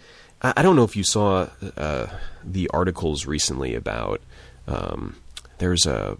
[0.43, 2.07] I, I don't know if you saw uh,
[2.45, 4.21] the articles recently about
[4.67, 5.17] um,
[5.59, 6.17] there's a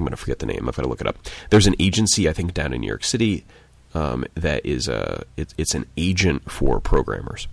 [0.00, 0.66] I'm going to forget the name.
[0.66, 1.18] I've got to look it up.
[1.50, 3.44] There's an agency, I think, down in New York City
[3.94, 7.48] um, that is a it, it's an agent for programmers.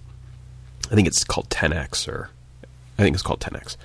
[0.89, 2.29] I think it's called 10x, or
[2.97, 3.75] I think it's called 10x.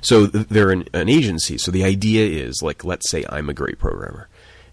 [0.00, 1.58] So they're an, an agency.
[1.58, 4.28] So the idea is like, let's say I'm a great programmer,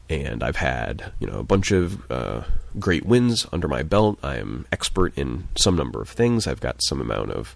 [0.09, 2.43] and I've had you know a bunch of uh,
[2.79, 4.19] great wins under my belt.
[4.21, 6.45] I am expert in some number of things.
[6.45, 7.55] I've got some amount of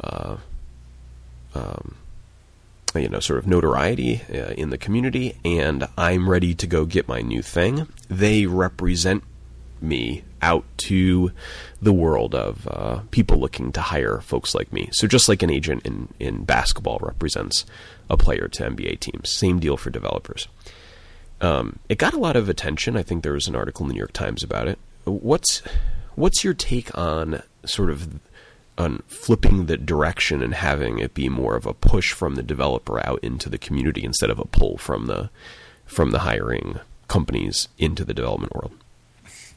[0.00, 0.36] uh,
[1.54, 1.96] um,
[2.94, 7.08] you know, sort of notoriety uh, in the community, and I'm ready to go get
[7.08, 7.88] my new thing.
[8.08, 9.24] They represent
[9.80, 11.32] me out to
[11.80, 14.88] the world of uh, people looking to hire folks like me.
[14.92, 17.64] So just like an agent in, in basketball represents
[18.08, 20.48] a player to NBA teams, same deal for developers.
[21.40, 22.96] Um, it got a lot of attention.
[22.96, 24.78] I think there was an article in the New York Times about it.
[25.04, 25.62] What's
[26.14, 28.20] what's your take on sort of
[28.76, 33.04] on flipping the direction and having it be more of a push from the developer
[33.06, 35.30] out into the community instead of a pull from the
[35.86, 38.72] from the hiring companies into the development world.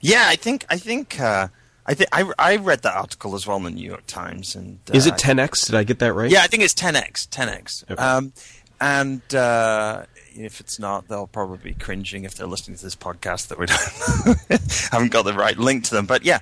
[0.01, 1.47] Yeah, I think I think uh,
[1.85, 4.55] I think I, I read that article as well in the New York Times.
[4.55, 5.67] And uh, is it 10x?
[5.67, 6.29] Did I get that right?
[6.29, 7.29] Yeah, I think it's 10x.
[7.29, 7.89] 10x.
[7.89, 8.01] Okay.
[8.01, 8.33] Um,
[8.79, 10.03] and uh,
[10.35, 13.65] if it's not, they'll probably be cringing if they're listening to this podcast that we
[13.65, 16.05] don't haven't got the right link to them.
[16.05, 16.39] But yeah,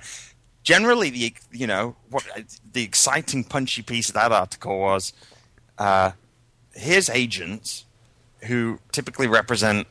[0.66, 2.24] generally the you know what
[2.72, 5.12] the exciting punchy piece of that article was
[5.78, 6.10] uh,
[6.74, 7.84] here's agents
[8.42, 9.86] who typically represent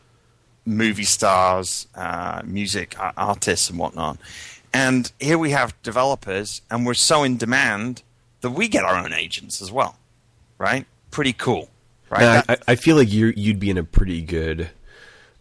[0.65, 4.17] movie stars, uh, music artists, and whatnot.
[4.73, 8.03] And here we have developers, and we're so in demand
[8.41, 9.97] that we get our own agents as well,
[10.57, 10.85] right?
[11.09, 11.69] Pretty cool,
[12.09, 12.43] right?
[12.49, 14.69] I, I, feel like you you would be in a pretty good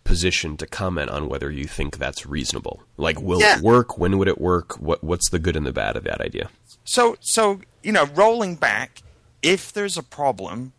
[0.04, 2.82] position to comment on whether you think that's reasonable.
[2.96, 3.58] Like, will yeah.
[3.58, 3.98] it work?
[3.98, 4.78] When would it work?
[4.78, 6.50] What What's the good and the bad of that idea?
[6.84, 9.02] So, so you know, rolling back,
[9.42, 10.72] if there's a problem,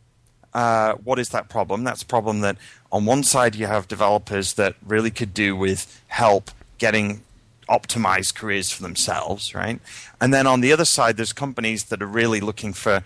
[0.53, 1.83] uh, what is that problem?
[1.83, 2.57] That's a problem that
[2.91, 7.21] on one side you have developers that really could do with help getting
[7.69, 9.79] optimized careers for themselves, right?
[10.21, 13.03] And then on the other side, there's companies that are really looking for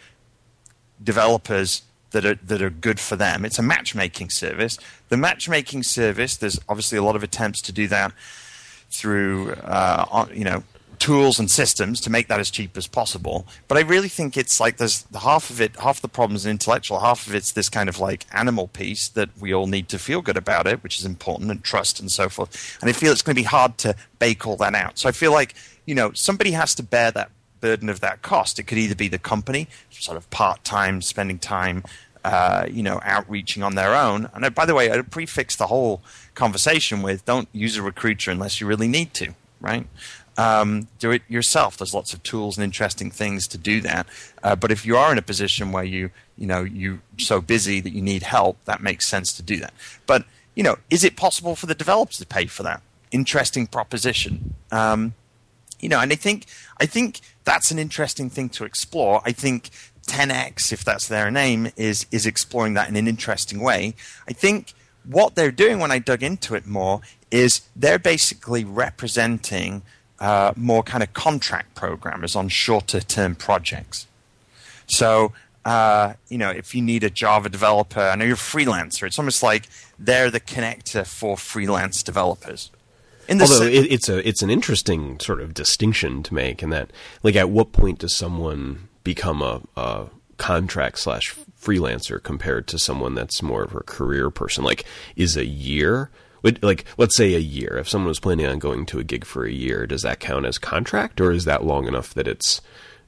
[1.02, 3.46] developers that are that are good for them.
[3.46, 4.78] It's a matchmaking service.
[5.10, 8.14] The matchmaking service, there's obviously a lot of attempts to do that
[8.92, 10.64] through uh, you know
[11.00, 13.48] tools and systems to make that as cheap as possible.
[13.68, 17.00] But I really think it's like there's half of it, half the problem is intellectual,
[17.00, 20.22] half of it's this kind of like animal piece that we all need to feel
[20.22, 22.78] good about it, which is important, and trust and so forth.
[22.82, 25.00] And I feel it's going to be hard to bake all that out.
[25.00, 28.60] So I feel like you know somebody has to bear that burden of that cost.
[28.60, 31.84] It could either be the company, sort of part time, spending time,
[32.24, 34.30] uh, you know, outreaching on their own.
[34.34, 36.02] And by the way, I prefix the whole
[36.36, 39.88] conversation with don't use a recruiter unless you really need to, right?
[40.38, 41.78] Um, do it yourself.
[41.78, 44.08] There's lots of tools and interesting things to do that.
[44.42, 47.82] Uh, but if you are in a position where you, you know, you're so busy
[47.82, 49.74] that you need help, that makes sense to do that.
[50.06, 50.24] But,
[50.56, 52.82] you know, is it possible for the developers to pay for that?
[53.12, 54.56] Interesting proposition.
[54.72, 55.14] Um,
[55.80, 56.46] you know, and I think
[56.80, 59.22] I think that's an interesting thing to explore.
[59.26, 59.70] I think
[60.08, 63.96] 10x, if that's their name, is is exploring that in an interesting way.
[64.28, 64.74] I think
[65.06, 69.82] what they're doing when I dug into it more is they're basically representing
[70.20, 74.08] uh, more kind of contract programmers on shorter term projects.
[74.88, 75.34] So,
[75.66, 79.20] uh, you know, if you need a Java developer, I know you're a freelancer, it's
[79.20, 82.72] almost like they're the connector for freelance developers.
[83.30, 86.92] Although it, it's a it's an interesting sort of distinction to make in that,
[87.24, 93.16] like, at what point does someone become a, a contract slash freelancer compared to someone
[93.16, 94.64] that's more of a career person?
[94.64, 96.10] Like, is a year
[96.62, 97.78] like, let's say a year.
[97.78, 100.46] If someone was planning on going to a gig for a year, does that count
[100.46, 102.62] as contract, or is that long enough that it's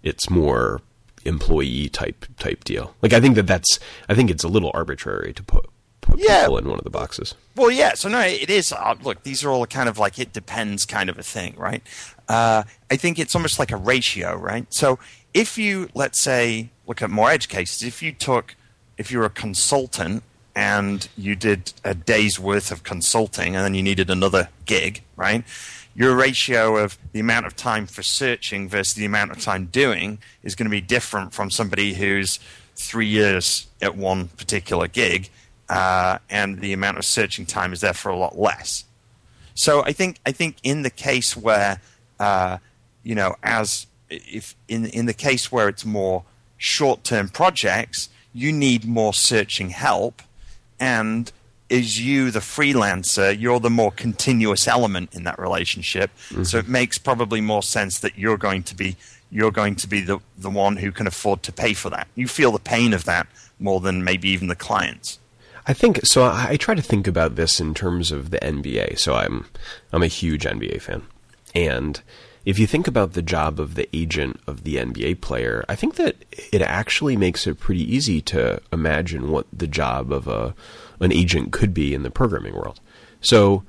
[0.03, 0.81] it's more
[1.23, 2.95] employee type type deal?
[3.01, 3.79] Like, I think that that's
[4.09, 5.65] I think it's a little arbitrary to put
[6.01, 6.41] put Yeah.
[6.41, 7.35] people in one of the boxes.
[7.55, 7.93] Well, yeah.
[7.93, 8.71] So no, it is.
[8.73, 11.83] Uh, look, these are all kind of like it depends kind of a thing, right?
[12.27, 14.65] Uh, I think it's almost like a ratio, right?
[14.73, 14.99] So
[15.33, 18.55] if you let's say look at more edge cases, if you took
[18.97, 20.23] if you're a consultant
[20.55, 25.43] and you did a day's worth of consulting and then you needed another gig, right?
[25.95, 30.19] Your ratio of the amount of time for searching versus the amount of time doing
[30.43, 32.39] is going to be different from somebody who's
[32.75, 35.29] three years at one particular gig
[35.71, 38.83] uh, and the amount of searching time is therefore a lot less.
[39.53, 41.79] So I think I think in the case where
[42.19, 42.57] uh,
[43.03, 46.23] you know as if in in the case where it's more
[46.57, 50.21] short term projects, you need more searching help,
[50.77, 51.31] and
[51.69, 56.11] is you the freelancer, you're the more continuous element in that relationship.
[56.43, 58.97] So it makes probably more sense that you're going to be
[59.31, 62.09] you're going to be the the one who can afford to pay for that.
[62.15, 65.17] You feel the pain of that more than maybe even the clients.
[65.67, 66.23] I think so.
[66.23, 68.99] I, I try to think about this in terms of the NBA.
[68.99, 69.45] So I'm
[69.91, 71.03] I'm a huge NBA fan,
[71.53, 72.01] and
[72.43, 75.95] if you think about the job of the agent of the NBA player, I think
[75.95, 76.15] that
[76.51, 80.55] it actually makes it pretty easy to imagine what the job of a
[80.99, 82.79] an agent could be in the programming world.
[83.21, 83.63] So,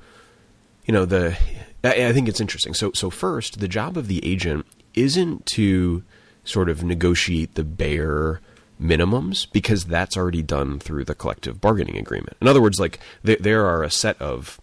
[0.85, 1.37] you know, the
[1.83, 2.73] I I think it's interesting.
[2.73, 6.03] So so first, the job of the agent isn't to
[6.43, 8.41] sort of negotiate the bare
[8.83, 12.37] minimums because that's already done through the collective bargaining agreement.
[12.41, 14.59] In other words, like there, there are a set of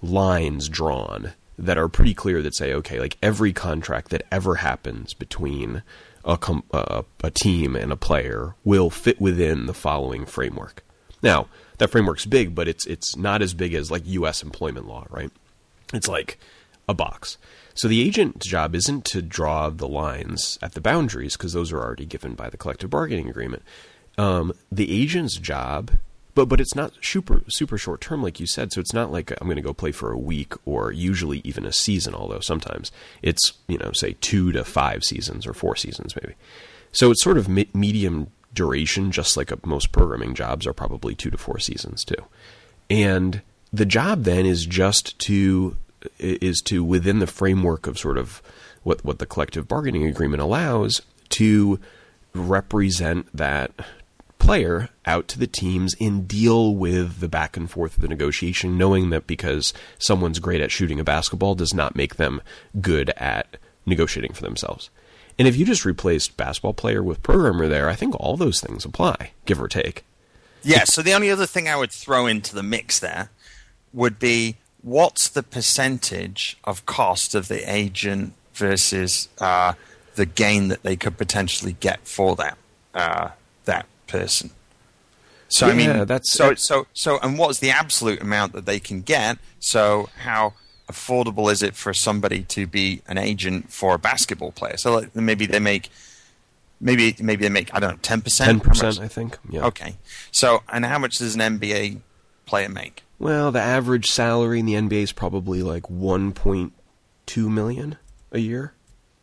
[0.00, 5.12] lines drawn that are pretty clear that say, okay, like every contract that ever happens
[5.12, 5.82] between
[6.24, 10.82] a, com- uh, a team and a player will fit within the following framework.
[11.22, 14.42] Now, that framework's big, but it's it's not as big as like U.S.
[14.42, 15.30] employment law, right?
[15.92, 16.38] It's like
[16.88, 17.36] a box.
[17.74, 21.80] So the agent's job isn't to draw the lines at the boundaries because those are
[21.80, 23.62] already given by the collective bargaining agreement.
[24.18, 25.92] Um, the agent's job,
[26.34, 28.72] but but it's not super super short term like you said.
[28.72, 31.64] So it's not like I'm going to go play for a week or usually even
[31.64, 32.14] a season.
[32.14, 36.34] Although sometimes it's you know say two to five seasons or four seasons maybe.
[36.92, 41.14] So it's sort of me- medium duration, just like a, most programming jobs are probably
[41.14, 42.24] two to four seasons too.
[42.88, 45.76] And the job then is just to
[46.18, 48.42] is to within the framework of sort of
[48.82, 51.78] what what the collective bargaining agreement allows to
[52.34, 53.72] represent that
[54.38, 58.78] player out to the teams and deal with the back and forth of the negotiation,
[58.78, 62.40] knowing that because someone's great at shooting a basketball does not make them
[62.80, 64.90] good at negotiating for themselves.
[65.38, 68.84] And if you just replaced basketball player with programmer there, I think all those things
[68.84, 70.04] apply, give or take.
[70.62, 73.30] Yeah, so the only other thing I would throw into the mix there
[73.92, 79.74] would be what's the percentage of cost of the agent versus uh,
[80.14, 82.58] the gain that they could potentially get for that
[82.94, 83.30] uh,
[83.64, 84.50] that person.
[85.48, 89.02] So I mean, that's- so so so, and what's the absolute amount that they can
[89.02, 89.38] get?
[89.58, 90.54] So how
[90.88, 94.76] affordable is it for somebody to be an agent for a basketball player?
[94.76, 95.88] So like, maybe they make.
[96.82, 98.62] Maybe maybe they make I don't know ten percent.
[98.62, 99.36] Ten percent, I think.
[99.50, 99.66] Yeah.
[99.66, 99.96] Okay.
[100.30, 101.98] So, and how much does an NBA
[102.46, 103.02] player make?
[103.20, 107.98] Well, the average salary in the NBA is probably like 1.2 million
[108.32, 108.72] a year.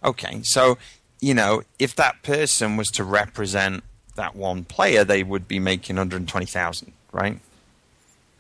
[0.04, 0.42] Okay.
[0.44, 0.78] So,
[1.20, 3.84] you know, if that person was to represent
[4.16, 7.40] that one player, they would be making 120,000, right?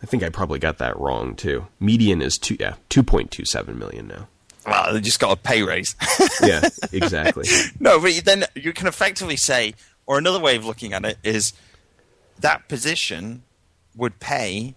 [0.03, 1.65] I think I probably got that wrong too.
[1.79, 4.27] Median is two, yeah, 2.27 million now.
[4.67, 5.95] Well, they just got a pay raise.
[6.43, 7.47] Yeah, exactly.
[7.79, 9.73] no, but then you can effectively say,
[10.05, 11.51] or another way of looking at it is
[12.39, 13.41] that position
[13.95, 14.75] would pay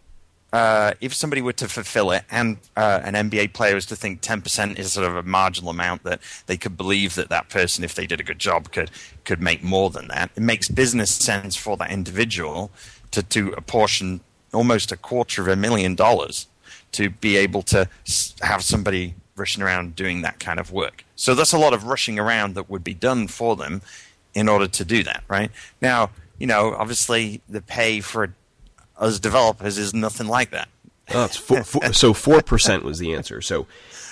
[0.53, 4.21] uh, if somebody were to fulfill it, and uh, an NBA player was to think
[4.21, 7.85] ten percent is sort of a marginal amount that they could believe that that person,
[7.85, 8.91] if they did a good job, could
[9.25, 10.31] could make more than that.
[10.37, 12.71] It makes business sense for that individual
[13.13, 14.21] to to apportion
[14.53, 16.49] almost a quarter of a million dollars
[16.93, 17.89] to be able to
[18.43, 21.05] have somebody rushing around doing that kind of work.
[21.17, 23.83] So that's a lot of rushing around that would be done for them
[24.35, 25.51] in order to do that, right?
[25.81, 28.35] Now, you know, obviously the pay for
[29.01, 30.69] us developers is nothing like that.
[31.13, 33.41] Oh, it's four, four, so four percent was the answer.
[33.41, 33.67] So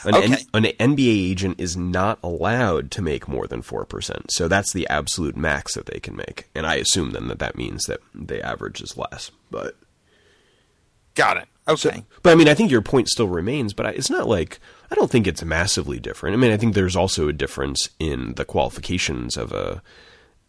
[0.05, 0.65] an, N- an
[0.97, 4.33] NBA agent is not allowed to make more than four percent.
[4.33, 6.49] So that's the absolute max that they can make.
[6.57, 9.31] And I assume then that that means that the average is less.
[9.51, 9.77] But
[11.15, 11.45] Got it.
[11.79, 12.03] So- Okay.
[12.23, 14.59] but I mean, I think your point still remains, but I, it's not like
[14.91, 16.35] I don't think it's massively different.
[16.35, 19.83] I mean, I think there's also a difference in the qualifications of a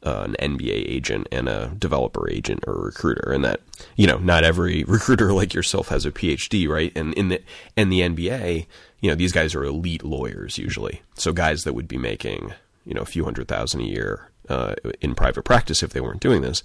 [0.04, 3.62] uh, an NBA agent and a developer agent or recruiter, and that
[3.95, 6.91] you know not every recruiter like yourself has a PhD, right?
[6.95, 7.41] And in the
[7.76, 8.66] and the NBA,
[9.02, 12.54] you know these guys are elite lawyers usually, so guys that would be making
[12.86, 16.22] you know a few hundred thousand a year uh, in private practice if they weren't
[16.22, 16.64] doing this.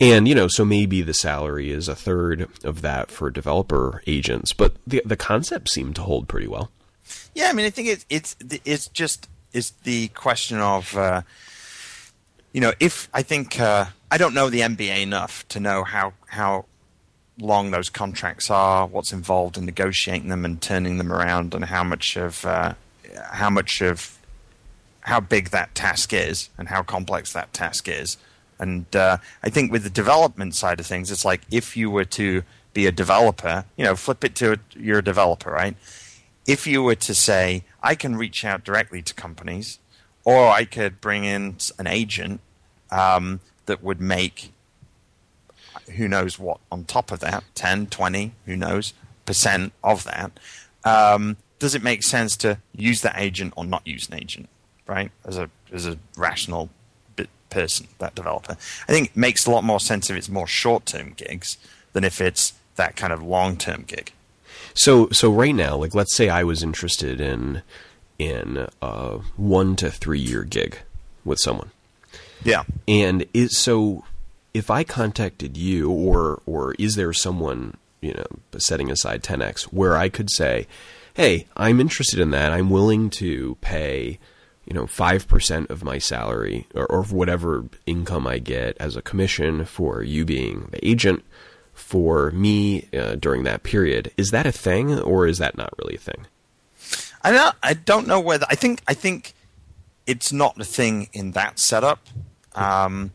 [0.00, 4.52] And you know, so maybe the salary is a third of that for developer agents,
[4.52, 6.70] but the the concept seemed to hold pretty well.
[7.34, 11.22] Yeah, I mean, I think it's it's it's just is the question of uh,
[12.58, 16.14] you know if I think uh, I don't know the NBA enough to know how
[16.26, 16.64] how
[17.38, 21.84] long those contracts are, what's involved in negotiating them and turning them around, and how
[21.84, 22.74] much of uh,
[23.30, 24.18] how much of
[25.02, 28.16] how big that task is and how complex that task is.
[28.58, 32.06] And uh, I think with the development side of things, it's like if you were
[32.06, 32.42] to
[32.74, 35.76] be a developer, you know, flip it to you're a developer, right?
[36.44, 39.78] If you were to say, I can reach out directly to companies,
[40.24, 42.40] or I could bring in an agent
[42.90, 44.52] um, that would make
[45.96, 48.92] who knows what on top of that 10 20 who knows
[49.24, 50.32] percent of that.
[50.84, 54.48] Um, does it make sense to use that agent or not use an agent
[54.88, 55.12] right?
[55.24, 56.70] As a as a rational
[57.50, 58.52] person that developer.
[58.88, 61.56] I think it makes a lot more sense if it's more short-term gigs
[61.94, 64.12] than if it's that kind of long-term gig.
[64.74, 67.62] So so right now like let's say i was interested in
[68.18, 70.78] in a one to three year gig
[71.24, 71.70] with someone
[72.44, 74.04] yeah and is so
[74.54, 78.26] if I contacted you, or or is there someone you know
[78.58, 80.66] setting aside 10x where I could say,
[81.14, 82.52] hey, I'm interested in that.
[82.52, 84.18] I'm willing to pay
[84.66, 89.02] you know five percent of my salary or, or whatever income I get as a
[89.02, 91.24] commission for you being the agent
[91.72, 94.10] for me uh, during that period.
[94.16, 96.26] Is that a thing, or is that not really a thing?
[97.22, 97.56] I don't.
[97.62, 98.46] I don't know whether.
[98.48, 98.80] I think.
[98.88, 99.34] I think
[100.06, 102.00] it's not a thing in that setup.
[102.58, 103.12] Um,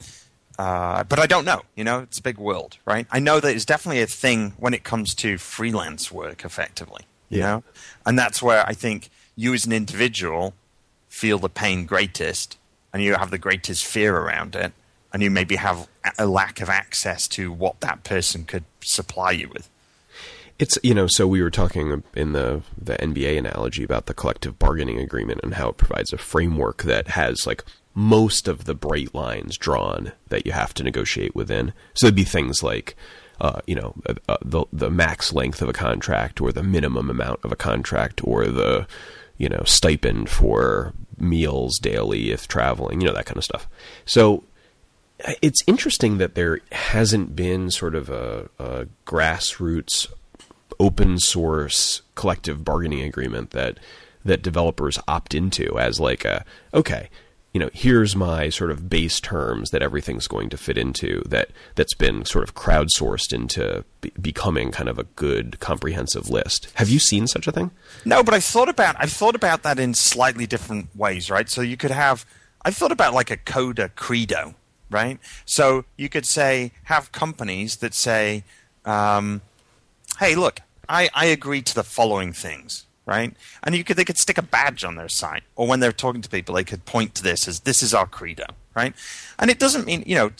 [0.60, 1.62] uh, but I don't know.
[1.76, 3.08] You know, it's a big world, right?
[3.12, 7.04] I know that it's definitely a thing when it comes to freelance work, effectively.
[7.30, 7.46] You yeah.
[7.46, 7.64] know,
[8.06, 10.54] and that's where I think you as an individual
[11.10, 12.58] feel the pain greatest,
[12.92, 14.74] and you have the greatest fear around it,
[15.12, 15.88] and you maybe have
[16.18, 19.70] a lack of access to what that person could supply you with.
[20.60, 24.60] It's you know, so we were talking in the the NBA analogy about the collective
[24.60, 27.64] bargaining agreement and how it provides a framework that has like
[27.94, 31.74] most of the bright lines drawn that you have to negotiate within.
[31.94, 32.96] So it'd be things like,
[33.40, 37.10] uh, you know, uh, uh, the the max length of a contract, or the minimum
[37.10, 38.88] amount of a contract, or the
[39.38, 43.68] you know stipend for meals daily if traveling, you know that kind of stuff.
[44.06, 44.44] So
[45.26, 50.08] uh, it's interesting that there hasn't been sort of a, a grassroots
[50.80, 53.80] open source collective bargaining agreement that
[54.26, 57.10] that developers opt into as like a okay
[57.54, 61.50] you know, here's my sort of base terms that everything's going to fit into that
[61.76, 66.70] that's been sort of crowdsourced into be- becoming kind of a good comprehensive list.
[66.76, 67.70] Have you seen such a thing?
[68.06, 71.48] No, but I thought about I've thought about that in slightly different ways, right?
[71.48, 72.26] So you could have
[72.66, 74.56] I've thought about like a coda credo,
[74.90, 75.20] right?
[75.46, 78.46] So you could say have companies that say,
[78.84, 79.42] um,
[80.18, 83.36] "Hey, look, I, I agree to the following things." Right?
[83.64, 86.22] And you could they could stick a badge on their site, or when they're talking
[86.22, 88.46] to people, they could point to this as this is our credo,
[88.76, 88.94] right?
[89.40, 90.32] And it doesn't mean you know.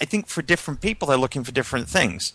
[0.00, 2.32] I think for different people, they're looking for different things.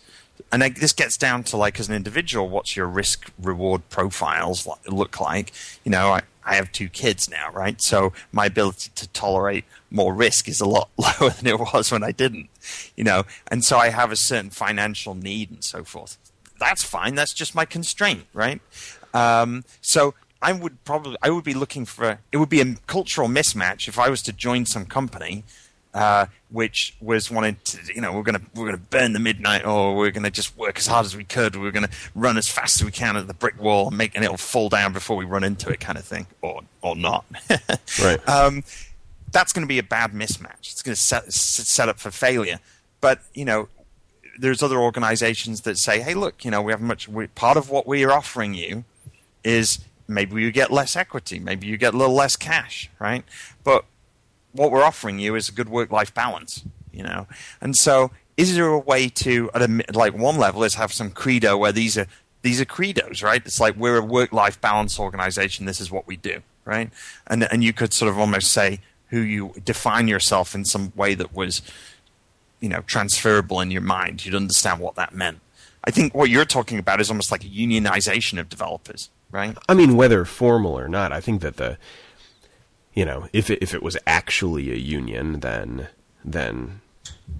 [0.52, 5.20] And this gets down to like as an individual, what's your risk reward profiles look
[5.20, 5.52] like?
[5.84, 7.80] You know, I, I have two kids now, right?
[7.80, 12.02] So my ability to tolerate more risk is a lot lower than it was when
[12.02, 12.50] I didn't,
[12.96, 16.18] you know, and so I have a certain financial need and so forth.
[16.58, 17.14] That's fine.
[17.14, 18.60] That's just my constraint, right?
[19.14, 23.28] Um, so I would probably I would be looking for it would be a cultural
[23.28, 25.44] mismatch if I was to join some company
[25.94, 29.94] uh, which was wanting to you know we're gonna we're gonna burn the midnight or
[29.94, 31.54] we're gonna just work as hard as we could.
[31.56, 34.24] We're gonna run as fast as we can at the brick wall and make and
[34.24, 37.24] it'll fall down before we run into it kind of thing or or not.
[38.02, 38.28] Right.
[38.28, 38.64] Um,
[39.30, 40.72] that's going to be a bad mismatch.
[40.72, 42.58] It's going to set set up for failure.
[43.00, 43.68] But you know
[44.38, 47.70] there's other organizations that say hey look you know we have much we, part of
[47.70, 48.84] what we are offering you
[49.44, 49.78] is
[50.08, 53.24] maybe you get less equity, maybe you get a little less cash, right?
[53.62, 53.84] But
[54.52, 57.26] what we're offering you is a good work-life balance, you know.
[57.60, 61.10] And so, is there a way to, at a, like one level, is have some
[61.10, 62.06] credo where these are
[62.42, 63.42] these are credos, right?
[63.44, 65.64] It's like we're a work-life balance organization.
[65.64, 66.90] This is what we do, right?
[67.26, 71.14] And and you could sort of almost say who you define yourself in some way
[71.14, 71.62] that was,
[72.60, 74.24] you know, transferable in your mind.
[74.24, 75.40] You'd understand what that meant.
[75.84, 79.56] I think what you're talking about is almost like a unionization of developers, right?
[79.68, 81.78] I mean, whether formal or not, I think that the,
[82.94, 85.88] you know, if it, if it was actually a union, then
[86.24, 86.80] then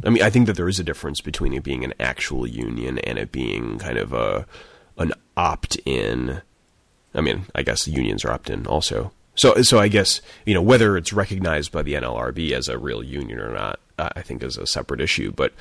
[0.05, 2.99] I mean, I think that there is a difference between it being an actual union
[2.99, 4.47] and it being kind of a
[4.99, 6.43] an opt-in.
[7.15, 9.13] I mean, I guess unions are opt-in also.
[9.37, 13.03] So, so I guess you know whether it's recognized by the NLRB as a real
[13.03, 15.33] union or not, I think is a separate issue.
[15.33, 15.53] But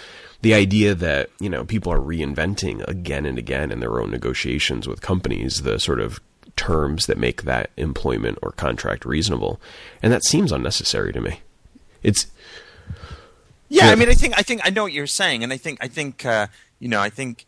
[0.42, 4.88] the idea that you know people are reinventing again and again in their own negotiations
[4.88, 6.20] with companies the sort of
[6.56, 9.60] terms that make that employment or contract reasonable,
[10.02, 11.42] and that seems unnecessary to me.
[12.02, 12.28] It's
[13.70, 15.80] yeah, I mean, I think I think I know what you're saying, and I think
[15.82, 16.48] I think uh,
[16.80, 17.46] you know I think.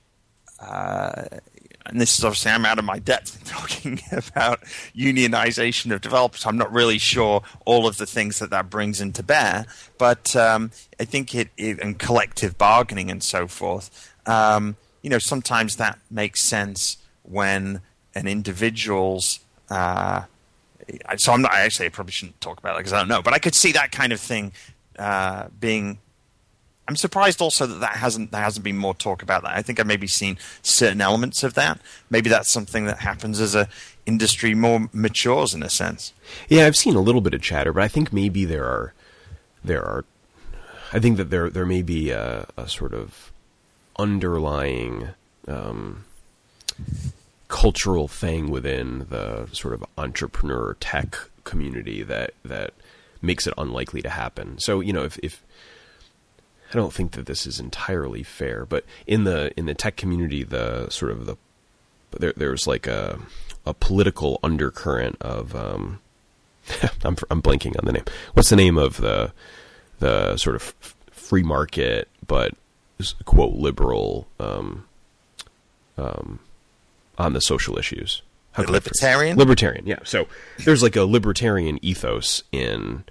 [0.58, 1.26] Uh,
[1.88, 4.62] and this is obviously I'm out of my depth in talking about
[4.96, 6.46] unionization of developers.
[6.46, 9.66] I'm not really sure all of the things that that brings into bear,
[9.98, 14.14] but um, I think it, it, and collective bargaining and so forth.
[14.26, 17.82] Um, you know, sometimes that makes sense when
[18.16, 19.40] an individual's.
[19.70, 20.24] Uh,
[21.18, 21.52] so I'm not.
[21.52, 23.72] I actually probably shouldn't talk about it because I don't know, but I could see
[23.74, 24.52] that kind of thing
[24.98, 26.00] uh, being
[26.88, 29.58] I'm surprised also that that hasn't there hasn't been more talk about that.
[29.58, 31.80] I think I've maybe seen certain elements of that.
[32.10, 33.68] Maybe that's something that happens as a
[34.06, 36.14] industry more matures in a sense.
[36.48, 38.94] Yeah, I've seen a little bit of chatter, but I think maybe there are
[39.64, 40.06] there are
[40.94, 43.32] I think that there there may be a, a sort of
[43.98, 45.10] underlying
[45.48, 46.06] um,
[47.48, 52.74] cultural thing within the sort of entrepreneur tech community that that
[53.22, 54.60] makes it unlikely to happen.
[54.60, 55.42] So you know if if
[56.72, 60.44] I don't think that this is entirely fair, but in the in the tech community,
[60.44, 61.36] the sort of the
[62.18, 63.20] there, there's like a
[63.66, 66.00] a political undercurrent of um,
[67.04, 68.06] I'm I'm blanking on the name.
[68.34, 69.32] What's the name of the
[70.00, 70.74] the sort of
[71.12, 72.54] free market but
[73.26, 74.86] quote liberal um,
[75.98, 76.40] um,
[77.18, 78.22] on the social issues?
[78.58, 79.38] libertarian.
[79.38, 80.00] Libertarian, yeah.
[80.04, 80.28] So
[80.60, 83.04] there's like a libertarian ethos in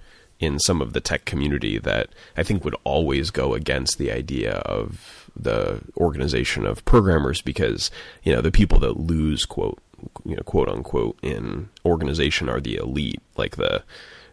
[0.45, 4.53] in some of the tech community that I think would always go against the idea
[4.59, 7.91] of the organization of programmers because
[8.23, 9.79] you know the people that lose quote
[10.23, 13.83] you know quote unquote in organization are the elite like the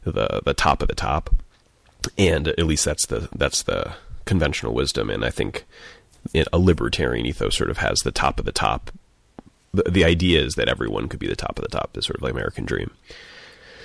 [0.05, 1.35] the the top of the top.
[2.19, 3.95] And at least that's the that's the
[4.25, 5.11] conventional wisdom.
[5.11, 5.65] And I think
[6.53, 8.91] a libertarian ethos sort of has the top of the top.
[9.75, 12.17] The, the idea is that everyone could be the top of the top is sort
[12.17, 12.91] of like American dream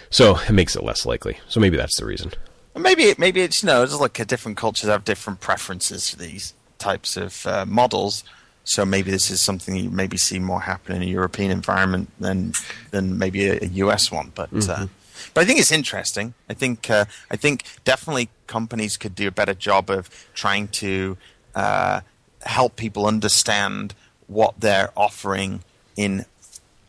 [0.09, 1.37] so it makes it less likely.
[1.47, 2.31] So maybe that's the reason.
[2.75, 7.17] Maybe maybe it's you know it's like different cultures have different preferences for these types
[7.17, 8.23] of uh, models.
[8.63, 12.53] So maybe this is something you maybe see more happen in a European environment than
[12.91, 14.31] than maybe a, a US one.
[14.35, 14.83] But uh, mm-hmm.
[14.83, 14.87] uh,
[15.33, 16.33] but I think it's interesting.
[16.49, 21.17] I think uh, I think definitely companies could do a better job of trying to
[21.55, 22.01] uh,
[22.43, 23.95] help people understand
[24.27, 25.63] what they're offering
[25.95, 26.25] in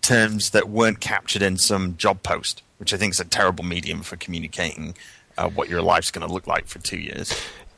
[0.08, 4.02] terms that weren't captured in some job post which I think is a terrible medium
[4.02, 4.94] for communicating
[5.36, 7.32] uh, what your life's going to look like for two years.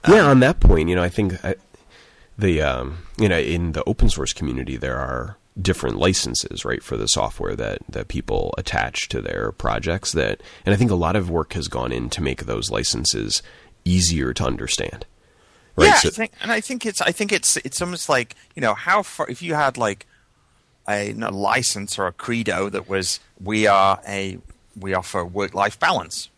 [0.05, 1.57] Um, yeah, on that point, you know, I think I,
[2.39, 6.97] the um, you know in the open source community there are different licenses, right, for
[6.97, 10.13] the software that that people attach to their projects.
[10.13, 13.43] That, and I think a lot of work has gone in to make those licenses
[13.85, 15.07] easier to understand.
[15.77, 15.87] Right?
[15.87, 18.63] Yeah, so, I think, and I think it's I think it's it's almost like you
[18.63, 20.07] know how far if you had like
[20.89, 24.39] a, a license or a credo that was we are a
[24.79, 26.31] we offer work life balance,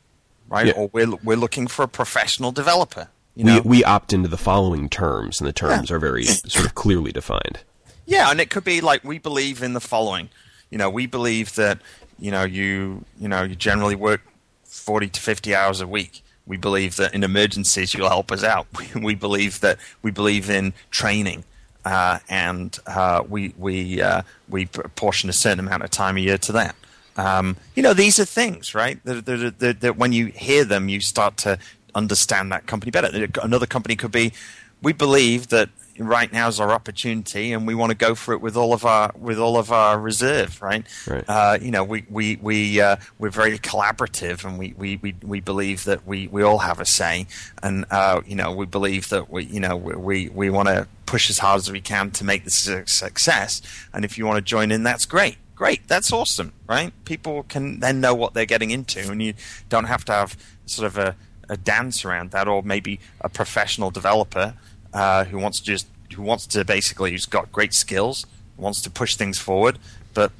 [0.49, 0.67] right?
[0.69, 0.73] Yeah.
[0.75, 3.09] Or we're we're looking for a professional developer.
[3.35, 3.61] You know?
[3.63, 5.97] we we opt into the following terms, and the terms yeah.
[5.97, 7.61] are very sort of clearly defined.
[8.07, 10.29] Yeah, and it could be like we believe in the following.
[10.71, 11.79] You know, we believe that
[12.19, 14.23] you know you you know you generally work
[14.65, 16.23] forty to fifty hours a week.
[16.45, 18.67] We believe that in emergencies you'll help us out.
[18.77, 21.45] We, we believe that we believe in training.
[21.85, 26.39] Uh, and uh, we we uh, we portion a certain amount of time a year
[26.39, 26.77] to that.
[27.17, 29.03] Um, you know, these are things, right?
[29.05, 31.59] That, that, that, that, when you hear them, you start to
[31.95, 33.29] understand that company better.
[33.43, 34.33] Another company could be,
[34.81, 35.69] we believe that
[35.99, 38.85] right now is our opportunity, and we want to go for it with all of
[38.85, 40.87] our with all of our reserve, right?
[41.07, 41.25] right.
[41.29, 45.41] Uh, you know, we we we uh, we're very collaborative, and we, we, we, we
[45.41, 47.27] believe that we, we all have a say,
[47.63, 51.29] and uh, you know, we believe that we you know we we want to push
[51.29, 53.61] as hard as we can to make this a success.
[53.93, 55.87] And if you want to join in, that's great great.
[55.87, 56.93] That's awesome, right?
[57.05, 59.35] People can then know what they're getting into, and you
[59.69, 60.37] don't have to have
[60.67, 61.15] sort of a,
[61.49, 64.55] a dance around that, or maybe a professional developer
[64.93, 68.27] uh, who wants to just who wants to basically who's got great skills,
[68.57, 69.79] wants to push things forward,
[70.15, 70.33] but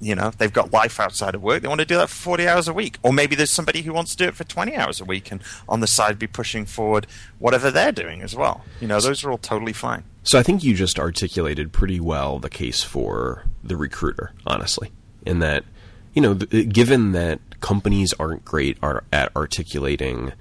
[0.00, 1.62] you know they've got life outside of work.
[1.62, 3.92] They want to do that for forty hours a week, or maybe there's somebody who
[3.92, 6.66] wants to do it for twenty hours a week, and on the side be pushing
[6.66, 7.06] forward
[7.38, 8.64] whatever they're doing as well.
[8.80, 10.04] You know, those are all totally fine.
[10.22, 14.90] So I think you just articulated pretty well the case for the recruiter, honestly,
[15.24, 15.64] in that
[16.14, 18.78] you know, given that companies aren't great
[19.12, 20.32] at articulating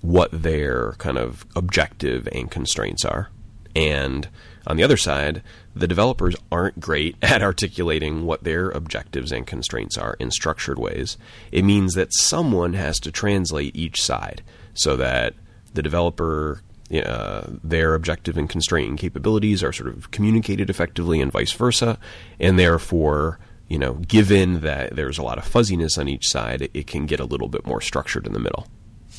[0.00, 3.30] what their kind of objective and constraints are.
[3.74, 4.28] And
[4.66, 5.42] on the other side,
[5.74, 11.16] the developers aren't great at articulating what their objectives and constraints are in structured ways.
[11.52, 14.42] It means that someone has to translate each side
[14.74, 15.34] so that
[15.74, 16.62] the developer
[17.04, 21.98] uh, their objective and constraint capabilities are sort of communicated effectively and vice versa
[22.40, 23.38] and therefore
[23.68, 27.20] you know given that there's a lot of fuzziness on each side it can get
[27.20, 28.66] a little bit more structured in the middle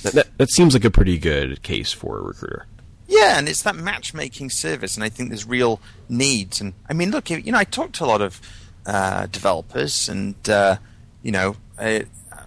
[0.04, 2.66] that, that, that seems like a pretty good case for a recruiter
[3.10, 6.62] yeah, and it's that matchmaking service, and I think there's real needs.
[6.62, 8.40] And I mean, look, you know, I talk to a lot of
[8.86, 10.78] uh, developers, and uh,
[11.24, 12.06] you know, I,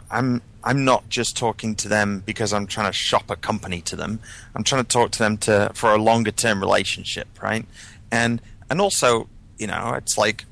[0.08, 3.96] I'm I'm not just talking to them because I'm trying to shop a company to
[3.96, 4.20] them.
[4.54, 7.66] I'm trying to talk to them to for a longer term relationship, right?
[8.12, 8.40] And
[8.70, 9.28] and also,
[9.58, 10.44] you know, it's like,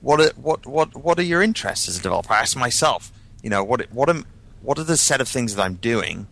[0.00, 2.32] what are, what what what are your interests as a developer?
[2.32, 3.12] I ask myself,
[3.44, 4.26] you know, what what am
[4.60, 6.26] what are the set of things that I'm doing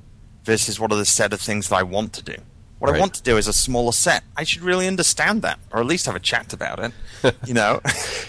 [0.50, 2.34] versus what are the set of things that I want to do?
[2.80, 2.96] What right.
[2.96, 4.24] I want to do is a smaller set.
[4.38, 6.92] I should really understand that, or at least have a chat about it.
[7.46, 7.80] You know,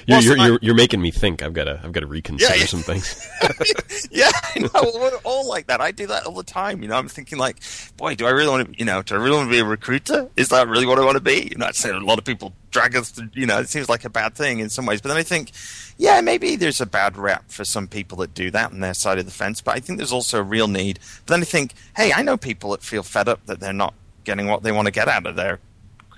[0.06, 1.42] you're, you're, you're, you're, making me think.
[1.42, 2.66] I've got to I've got to reconsider yeah, yeah.
[2.66, 3.26] some things.
[4.12, 4.70] yeah, I know.
[4.74, 5.80] We're all like that.
[5.80, 6.82] I do that all the time.
[6.82, 7.58] You know, I'm thinking like,
[7.96, 8.78] boy, do I really want to?
[8.78, 10.28] You know, do I really want to be a recruiter?
[10.36, 11.48] Is that really what I want to be?
[11.52, 13.14] You know, I'd say a lot of people drag us.
[13.14, 15.24] To, you know, it seems like a bad thing in some ways, but then I
[15.24, 15.52] think,
[15.98, 19.20] yeah, maybe there's a bad rep for some people that do that on their side
[19.20, 19.62] of the fence.
[19.62, 21.00] But I think there's also a real need.
[21.26, 23.94] But then I think, hey, I know people that feel fed up that they're not
[24.24, 25.60] getting what they want to get out of their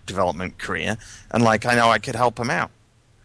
[0.06, 0.98] development career,
[1.32, 2.72] and like I know I could help them out.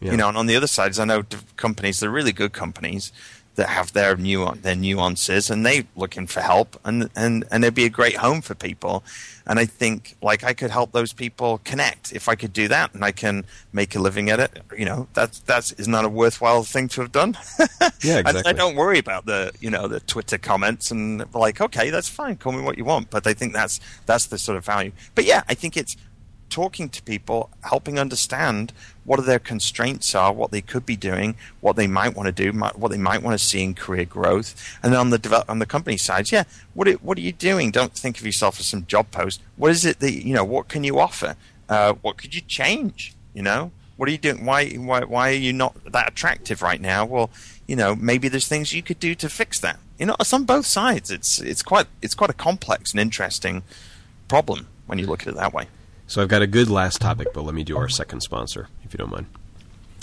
[0.00, 0.12] Yeah.
[0.12, 1.24] You know, and on the other side is I know
[1.56, 3.10] companies, they're really good companies
[3.58, 7.74] that have their new their nuances, and they looking for help, and and and it'd
[7.74, 9.02] be a great home for people.
[9.48, 12.94] And I think like I could help those people connect if I could do that,
[12.94, 14.62] and I can make a living at it.
[14.76, 17.36] You know, that's that's is not a worthwhile thing to have done.
[18.00, 18.42] yeah, exactly.
[18.46, 22.08] I, I, don't worry about the you know the Twitter comments and like okay, that's
[22.08, 23.10] fine, call me what you want.
[23.10, 24.92] But I think that's that's the sort of value.
[25.16, 25.96] But yeah, I think it's
[26.50, 28.72] talking to people, helping understand
[29.04, 32.32] what are their constraints are, what they could be doing, what they might want to
[32.32, 35.48] do, what they might want to see in career growth, and then on the develop,
[35.48, 36.44] on the company side, yeah,
[36.74, 37.70] what are, what are you doing?
[37.70, 39.40] Don't think of yourself as some job post.
[39.56, 40.44] What is it that you know?
[40.44, 41.36] What can you offer?
[41.68, 43.14] Uh, what could you change?
[43.34, 44.44] You know, what are you doing?
[44.44, 47.04] Why why why are you not that attractive right now?
[47.04, 47.30] Well,
[47.66, 49.78] you know, maybe there's things you could do to fix that.
[49.98, 51.10] You know, it's on both sides.
[51.10, 53.62] It's it's quite it's quite a complex and interesting
[54.28, 55.66] problem when you look at it that way.
[56.08, 58.94] So I've got a good last topic, but let me do our second sponsor, if
[58.94, 59.26] you don't mind.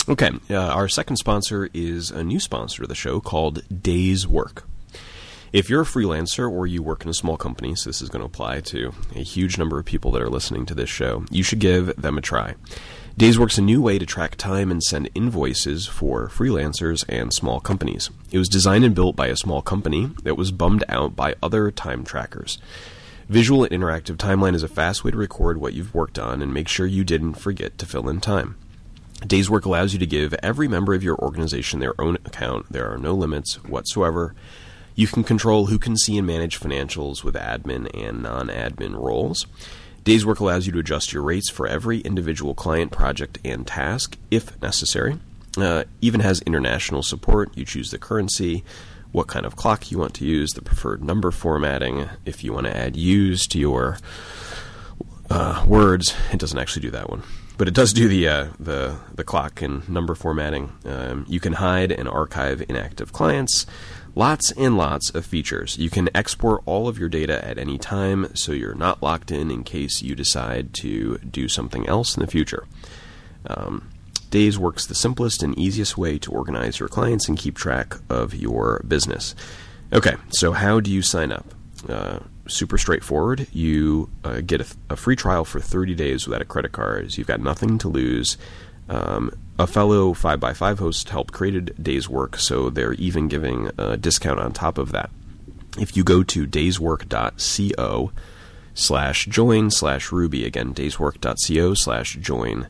[0.08, 4.68] Okay, uh, our second sponsor is a new sponsor of the show called Days Work.
[5.52, 8.20] If you're a freelancer or you work in a small company, so this is going
[8.20, 11.42] to apply to a huge number of people that are listening to this show, you
[11.42, 12.54] should give them a try.
[13.16, 18.10] Dayswork's a new way to track time and send invoices for freelancers and small companies.
[18.30, 21.72] It was designed and built by a small company that was bummed out by other
[21.72, 22.58] time trackers.
[23.28, 26.54] Visual and interactive timeline is a fast way to record what you've worked on and
[26.54, 28.56] make sure you didn't forget to fill in time.
[29.26, 32.70] Days Work allows you to give every member of your organization their own account.
[32.70, 34.36] There are no limits whatsoever.
[34.94, 39.46] You can control who can see and manage financials with admin and non admin roles.
[40.04, 44.16] Days Work allows you to adjust your rates for every individual client, project, and task
[44.30, 45.18] if necessary.
[45.56, 47.56] Uh, even has international support.
[47.56, 48.62] You choose the currency,
[49.16, 52.66] what kind of clock you want to use, the preferred number formatting, if you want
[52.66, 53.96] to add use to your
[55.30, 56.14] uh, words.
[56.34, 57.22] It doesn't actually do that one,
[57.56, 60.70] but it does do the uh, the the clock and number formatting.
[60.84, 63.64] Um, you can hide and archive inactive clients.
[64.14, 65.78] Lots and lots of features.
[65.78, 69.50] You can export all of your data at any time, so you're not locked in
[69.50, 72.66] in case you decide to do something else in the future.
[73.46, 73.88] Um,
[74.30, 78.34] Days works the simplest and easiest way to organize your clients and keep track of
[78.34, 79.34] your business.
[79.92, 81.46] Okay, so how do you sign up?
[81.88, 82.18] Uh,
[82.48, 83.46] super straightforward.
[83.52, 87.16] You uh, get a, a, free trial for 30 days without a credit card.
[87.16, 88.36] You've got nothing to lose.
[88.88, 94.38] Um, a fellow 5x5 host helped create Days Work, so they're even giving a discount
[94.38, 95.10] on top of that.
[95.78, 98.12] If you go to dayswork.co
[98.74, 102.68] slash join slash Ruby, again, dayswork.co slash join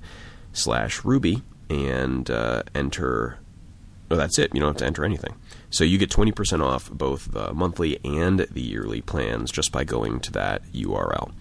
[0.56, 3.38] slash Ruby and uh, enter.
[4.10, 4.54] Oh, that's it.
[4.54, 5.34] You don't have to enter anything.
[5.70, 10.20] So you get 20% off both the monthly and the yearly plans just by going
[10.20, 11.32] to that URL.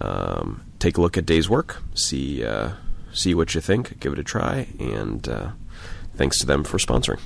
[0.00, 2.72] Um, take a look at Days Work, see uh,
[3.12, 5.50] see what you think, give it a try, and uh,
[6.16, 7.20] thanks to them for sponsoring.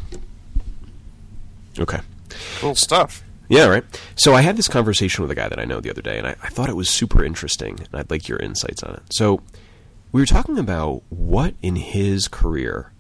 [1.79, 2.01] Okay.
[2.59, 3.23] Cool stuff.
[3.49, 3.85] Yeah, right.
[4.17, 6.27] So I had this conversation with a guy that I know the other day, and
[6.27, 9.03] I, I thought it was super interesting, and I'd like your insights on it.
[9.11, 9.41] So
[10.17, 12.91] we were talking about what in his career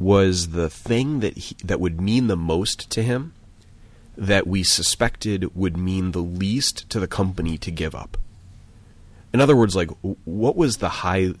[0.00, 3.32] was the thing that he, that would mean the most to him
[4.16, 8.16] that we suspected would mean the least to the company to give up.
[9.32, 9.90] In other words, like
[10.24, 11.34] what was the high,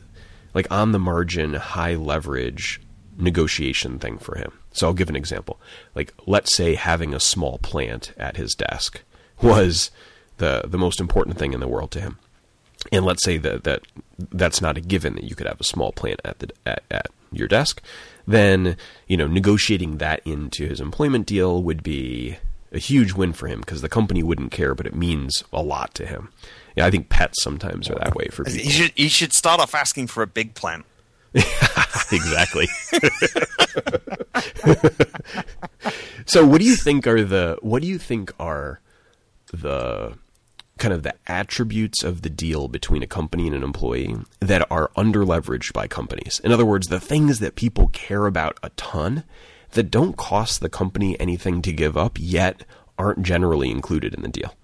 [0.54, 2.80] like on the margin, high leverage
[3.16, 4.52] negotiation thing for him?
[4.70, 5.58] So I'll give an example.
[5.96, 9.02] Like let's say having a small plant at his desk
[9.42, 9.90] was
[10.36, 12.18] the the most important thing in the world to him.
[12.92, 13.82] And let's say that that
[14.30, 17.06] that's not a given that you could have a small plant at the at, at
[17.32, 17.82] your desk,
[18.26, 18.76] then
[19.06, 22.38] you know negotiating that into his employment deal would be
[22.72, 25.94] a huge win for him because the company wouldn't care, but it means a lot
[25.94, 26.30] to him.
[26.76, 28.60] Yeah, I think pets sometimes are that way for people.
[28.60, 30.84] He should he should start off asking for a big plant.
[32.10, 32.66] exactly.
[36.26, 38.80] so, what do you think are the what do you think are
[39.52, 40.14] the
[40.78, 44.90] kind of the attributes of the deal between a company and an employee that are
[44.96, 46.40] underleveraged by companies.
[46.44, 49.24] In other words, the things that people care about a ton
[49.72, 52.64] that don't cost the company anything to give up yet
[52.96, 54.54] aren't generally included in the deal.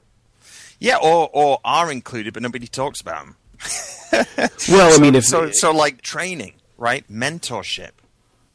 [0.80, 3.36] Yeah, or or are included but nobody talks about them.
[4.68, 7.06] well, so, I mean, if so so like training, right?
[7.08, 7.92] Mentorship.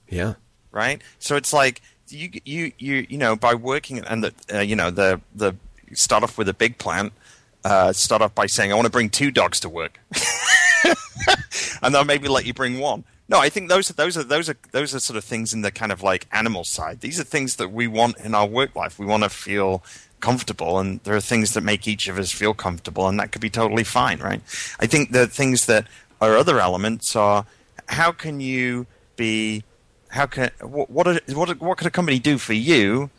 [0.07, 0.35] Yeah.
[0.71, 1.01] Right.
[1.19, 4.91] So it's like you you you you know by working and the uh, you know
[4.91, 5.55] the the
[5.93, 7.13] start off with a big plant
[7.63, 9.99] uh, start off by saying, I want to bring two dogs to work.
[11.81, 13.03] and they'll maybe let you bring one.
[13.27, 15.61] No, I think those are those are those are those are sort of things in
[15.61, 17.01] the kind of like animal side.
[17.01, 18.97] These are things that we want in our work life.
[18.97, 19.83] We want to feel
[20.19, 23.41] comfortable, and there are things that make each of us feel comfortable, and that could
[23.41, 24.41] be totally fine, right?
[24.79, 25.85] I think the things that
[26.19, 27.45] are other elements are
[27.87, 29.63] how can you be
[30.09, 33.11] how can what what what, what could a company do for you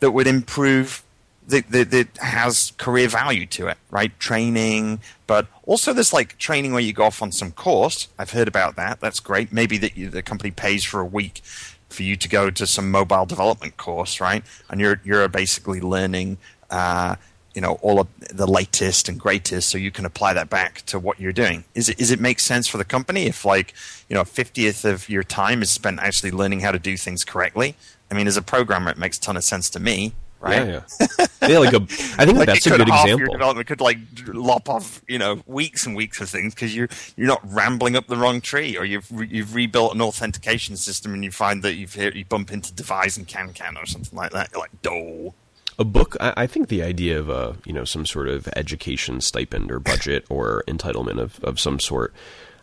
[0.00, 1.03] that would improve
[1.48, 4.18] that, that, that, has career value to it, right?
[4.18, 8.08] Training, but also there's like training where you go off on some course.
[8.18, 9.00] I've heard about that.
[9.00, 9.52] That's great.
[9.52, 11.42] Maybe that the company pays for a week
[11.88, 14.44] for you to go to some mobile development course, right?
[14.68, 16.38] And you're you're basically learning,
[16.70, 17.16] uh,
[17.54, 20.98] you know, all of the latest and greatest, so you can apply that back to
[20.98, 21.64] what you're doing.
[21.74, 23.74] Is it is it make sense for the company if like
[24.08, 27.24] you know a fiftieth of your time is spent actually learning how to do things
[27.24, 27.76] correctly?
[28.10, 30.12] I mean, as a programmer, it makes a ton of sense to me
[30.44, 30.66] right?
[30.66, 31.48] Yeah, yeah.
[31.48, 31.82] yeah like a,
[32.18, 33.18] I think like that's a good example.
[33.18, 36.88] Your development could like lop off, you know, weeks and weeks of things because you're
[37.16, 41.14] you're not rambling up the wrong tree, or you've re- you've rebuilt an authentication system
[41.14, 44.50] and you find that you've you bump into Devise and CanCan or something like that.
[44.52, 45.32] You're like, do
[45.76, 49.72] a book i think the idea of a you know some sort of education stipend
[49.72, 52.12] or budget or entitlement of, of some sort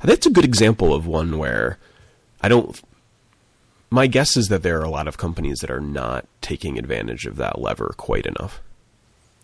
[0.01, 1.77] that's a good example of one where
[2.39, 2.81] i don't
[3.91, 7.25] my guess is that there are a lot of companies that are not taking advantage
[7.25, 8.61] of that lever quite enough.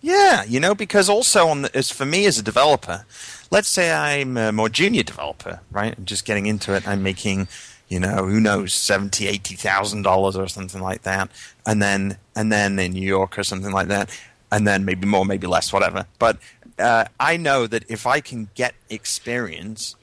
[0.02, 3.06] Yeah, you know, because also on the, as for me as a developer,
[3.52, 5.94] let's say I'm a more junior developer, right?
[5.98, 6.88] I'm just getting into it.
[6.88, 7.50] I'm making,
[7.90, 11.30] you know, who knows, seventy, eighty thousand dollars or something like that,
[11.66, 14.10] and then and then in New York or something like that,
[14.52, 16.06] and then maybe more, maybe less, whatever.
[16.20, 16.38] But
[16.80, 19.96] uh, I know that if I can get experience,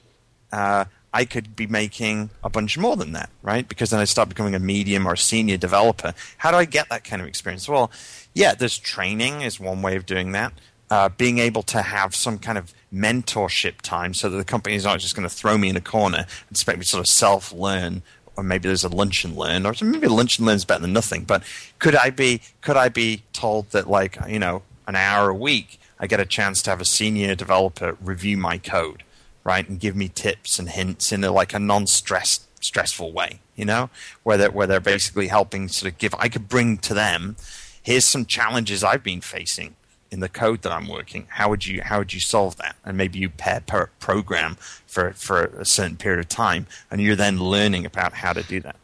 [0.52, 0.84] uh,
[1.14, 3.68] I could be making a bunch more than that, right?
[3.68, 6.12] Because then I start becoming a medium or senior developer.
[6.38, 7.68] How do I get that kind of experience?
[7.68, 7.92] Well,
[8.34, 10.52] yeah, there's training is one way of doing that.
[10.90, 14.84] Uh, being able to have some kind of mentorship time so that the company is
[14.84, 17.06] not just going to throw me in a corner and expect me to sort of
[17.06, 18.02] self learn
[18.36, 20.92] or maybe there's a lunch and learn, or maybe lunch and learn is better than
[20.92, 21.22] nothing.
[21.22, 21.44] But
[21.78, 25.78] could I be could I be told that like you know an hour a week
[26.00, 29.03] I get a chance to have a senior developer review my code,
[29.44, 33.64] right, and give me tips and hints in a, like a non-stress stressful way, you
[33.64, 33.90] know,
[34.22, 36.14] where they're, where they're basically helping sort of give.
[36.18, 37.36] I could bring to them,
[37.82, 39.76] here's some challenges I've been facing
[40.10, 41.26] in the code that I'm working.
[41.28, 42.76] How would you how would you solve that?
[42.84, 47.16] And maybe you pair per program for for a certain period of time, and you're
[47.16, 48.76] then learning about how to do that.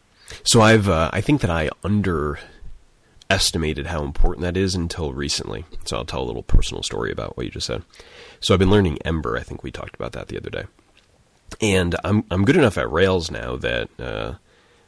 [0.43, 5.65] So I've uh, I think that I underestimated how important that is until recently.
[5.85, 7.83] So I'll tell a little personal story about what you just said.
[8.41, 9.36] So I've been learning Ember.
[9.36, 10.64] I think we talked about that the other day,
[11.61, 14.34] and I'm I'm good enough at Rails now that uh,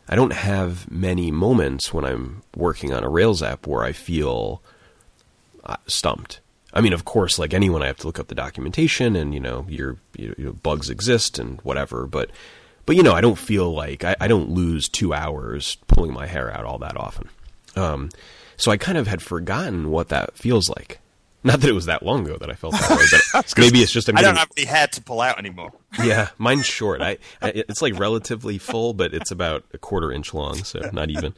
[0.08, 4.62] I don't have many moments when I'm working on a Rails app where I feel
[5.64, 6.40] uh, stumped.
[6.74, 9.40] I mean, of course, like anyone, I have to look up the documentation, and you
[9.40, 12.06] know, your you know, bugs exist and whatever.
[12.06, 12.30] But
[12.86, 16.26] but you know, I don't feel like I, I don't lose two hours pulling my
[16.26, 17.28] hair out all that often.
[17.76, 18.10] Um,
[18.56, 21.00] so I kind of had forgotten what that feels like.
[21.44, 23.90] Not that it was that long ago that I felt that way, but maybe it's
[23.90, 25.72] just I'm I don't have any hair to pull out anymore.
[26.02, 27.02] yeah, mine's short.
[27.02, 31.10] I, I, it's like relatively full, but it's about a quarter inch long, so not
[31.10, 31.34] even.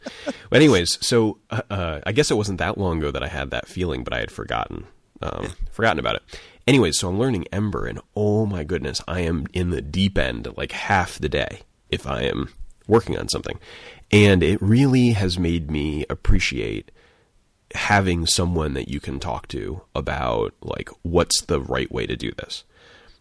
[0.50, 3.50] But anyways, so uh, uh, I guess it wasn't that long ago that I had
[3.50, 4.86] that feeling, but I had forgotten
[5.22, 6.22] um, forgotten about it.
[6.66, 10.48] Anyways, so I'm learning Ember, and oh my goodness, I am in the deep end
[10.56, 12.50] like half the day if I am
[12.86, 13.58] working on something,
[14.10, 16.90] and it really has made me appreciate
[17.74, 22.30] having someone that you can talk to about like what's the right way to do
[22.32, 22.64] this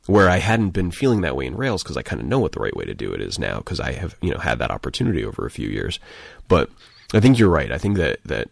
[0.06, 2.52] where I hadn't been feeling that way in Rails because I kind of know what
[2.52, 4.72] the right way to do it is now because I have you know had that
[4.72, 6.00] opportunity over a few years.
[6.48, 6.70] But
[7.14, 7.72] I think you're right.
[7.72, 8.50] I think that that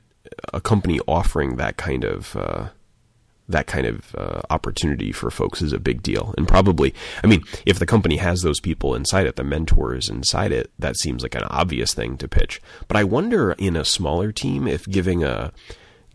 [0.54, 2.70] a company offering that kind of uh,
[3.49, 6.34] that kind of uh, opportunity for folks is a big deal.
[6.38, 10.54] And probably, I mean, if the company has those people inside it, the mentors inside
[10.54, 12.62] it, that seems like an obvious thing to pitch.
[12.88, 15.52] But I wonder in a smaller team if giving a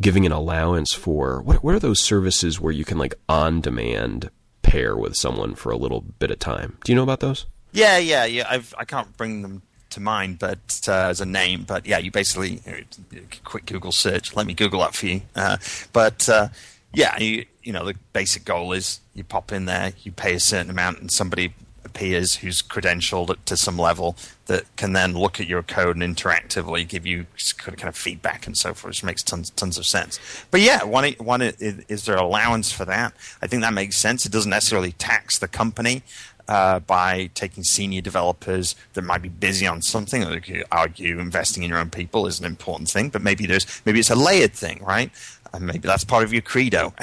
[0.01, 4.31] giving an allowance for what what are those services where you can like on demand
[4.63, 6.77] pair with someone for a little bit of time.
[6.85, 7.47] Do you know about those?
[7.73, 8.47] Yeah, yeah, yeah.
[8.49, 12.11] I've, I can't bring them to mind, but uh, as a name, but yeah, you
[12.11, 14.35] basically uh, quick Google search.
[14.35, 15.23] Let me Google that for you.
[15.35, 15.59] Uh,
[15.93, 16.49] but uh,
[16.93, 20.41] yeah, you, you know the basic goal is you pop in there, you pay a
[20.41, 24.17] certain amount, and somebody appears who's credentialed to some level
[24.47, 27.27] that can then look at your code and interactively give you
[27.59, 30.19] kind of feedback and so forth, which makes tons tons of sense.
[30.51, 33.13] But yeah, one, one is there allowance for that?
[33.43, 34.25] I think that makes sense.
[34.25, 36.03] It doesn't necessarily tax the company.
[36.49, 41.65] Uh, by taking senior developers that might be busy on something, or you argue investing
[41.65, 44.53] in your own people is an important thing, but maybe there's maybe it's a layered
[44.53, 45.11] thing, right?
[45.53, 46.95] And maybe that's part of your credo.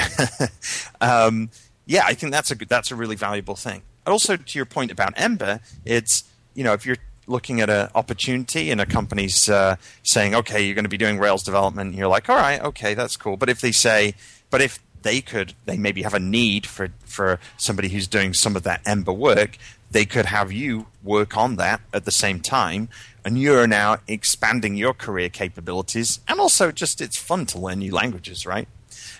[1.01, 1.49] um,
[1.85, 5.13] yeah, I think that's a that's a really valuable thing also to your point about
[5.15, 6.23] Ember, it's
[6.53, 10.75] you know if you're looking at an opportunity and a company's uh, saying, okay, you're
[10.75, 13.37] going to be doing Rails development, you're like, all right, okay, that's cool.
[13.37, 14.15] But if they say,
[14.49, 18.55] but if they could, they maybe have a need for for somebody who's doing some
[18.55, 19.57] of that Ember work,
[19.91, 22.89] they could have you work on that at the same time.
[23.25, 26.19] And you're now expanding your career capabilities.
[26.27, 28.67] And also, just it's fun to learn new languages, right?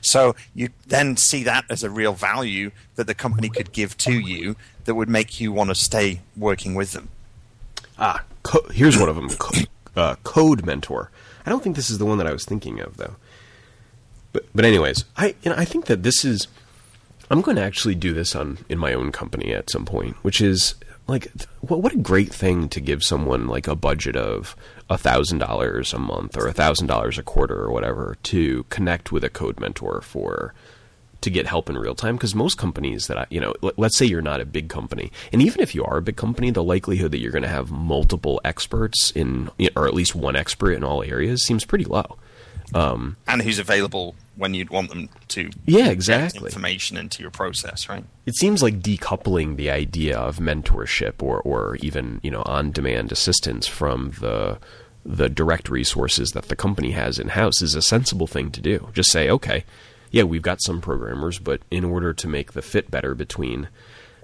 [0.02, 4.12] So you then see that as a real value that the company could give to
[4.12, 7.10] you that would make you want to stay working with them?
[8.06, 9.30] Ah, co- here's one of them.
[9.30, 9.62] Co-
[9.96, 11.10] uh, Code Mentor.
[11.46, 13.16] I don't think this is the one that I was thinking of though.
[14.34, 16.48] But but anyways, I you know, I think that this is.
[17.32, 20.42] I'm going to actually do this on in my own company at some point, which
[20.42, 20.76] is
[21.08, 21.28] like
[21.62, 24.56] what what a great thing to give someone like a budget of
[24.90, 29.12] a thousand dollars a month or a thousand dollars a quarter or whatever to connect
[29.14, 30.54] with a code mentor for
[31.24, 34.06] to get help in real time because most companies that I, you know let's say
[34.06, 37.12] you're not a big company and even if you are a big company the likelihood
[37.12, 41.02] that you're going to have multiple experts in or at least one expert in all
[41.02, 42.18] areas seems pretty low.
[42.74, 46.48] Um, and who's available when you'd want them to yeah exactly.
[46.48, 48.04] information into your process right?
[48.26, 53.14] It seems like decoupling the idea of mentorship or or even you know on demand
[53.14, 54.60] assistance from the
[55.06, 58.90] the direct resources that the company has in house is a sensible thing to do.
[58.94, 59.64] Just say okay
[60.14, 63.68] yeah, we've got some programmers, but in order to make the fit better between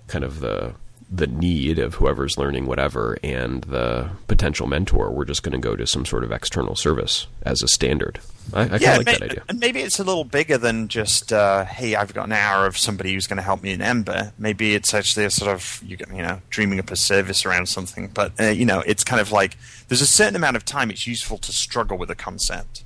[0.08, 0.76] kind of the
[1.12, 5.76] the need of whoever's learning whatever and the potential mentor, we're just going to go
[5.76, 8.20] to some sort of external service as a standard.
[8.54, 9.44] I, I yeah, like may, that idea.
[9.50, 12.78] And maybe it's a little bigger than just, uh, hey, I've got an hour of
[12.78, 14.34] somebody who's going to help me in Ember.
[14.38, 18.10] Maybe it's actually a sort of, you know, dreaming up a service around something.
[18.14, 21.08] But, uh, you know, it's kind of like there's a certain amount of time it's
[21.08, 22.84] useful to struggle with a concept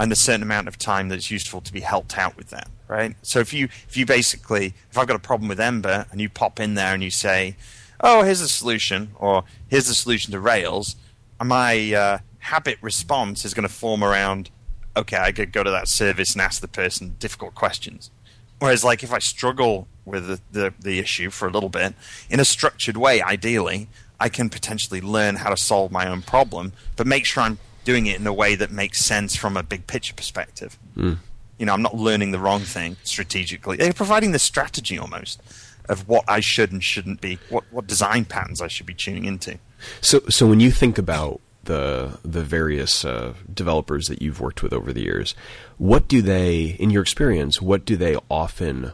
[0.00, 3.14] and a certain amount of time that's useful to be helped out with that, right?
[3.22, 6.30] So if you if you basically if I've got a problem with Ember and you
[6.30, 7.54] pop in there and you say,
[8.00, 10.96] "Oh, here's a solution," or "Here's the solution to Rails,"
[11.44, 14.48] my uh, habit response is going to form around,
[14.96, 18.10] "Okay, I could go to that service and ask the person difficult questions."
[18.58, 21.94] Whereas, like, if I struggle with the, the, the issue for a little bit
[22.28, 23.88] in a structured way, ideally,
[24.18, 28.06] I can potentially learn how to solve my own problem, but make sure I'm doing
[28.06, 30.78] it in a way that makes sense from a big picture perspective.
[30.96, 31.18] Mm.
[31.58, 33.76] You know, I'm not learning the wrong thing strategically.
[33.76, 35.42] They're providing the strategy almost
[35.88, 39.24] of what I should and shouldn't be, what what design patterns I should be tuning
[39.24, 39.58] into.
[40.00, 44.72] So, so when you think about the the various uh, developers that you've worked with
[44.72, 45.34] over the years,
[45.78, 48.92] what do they, in your experience, what do they often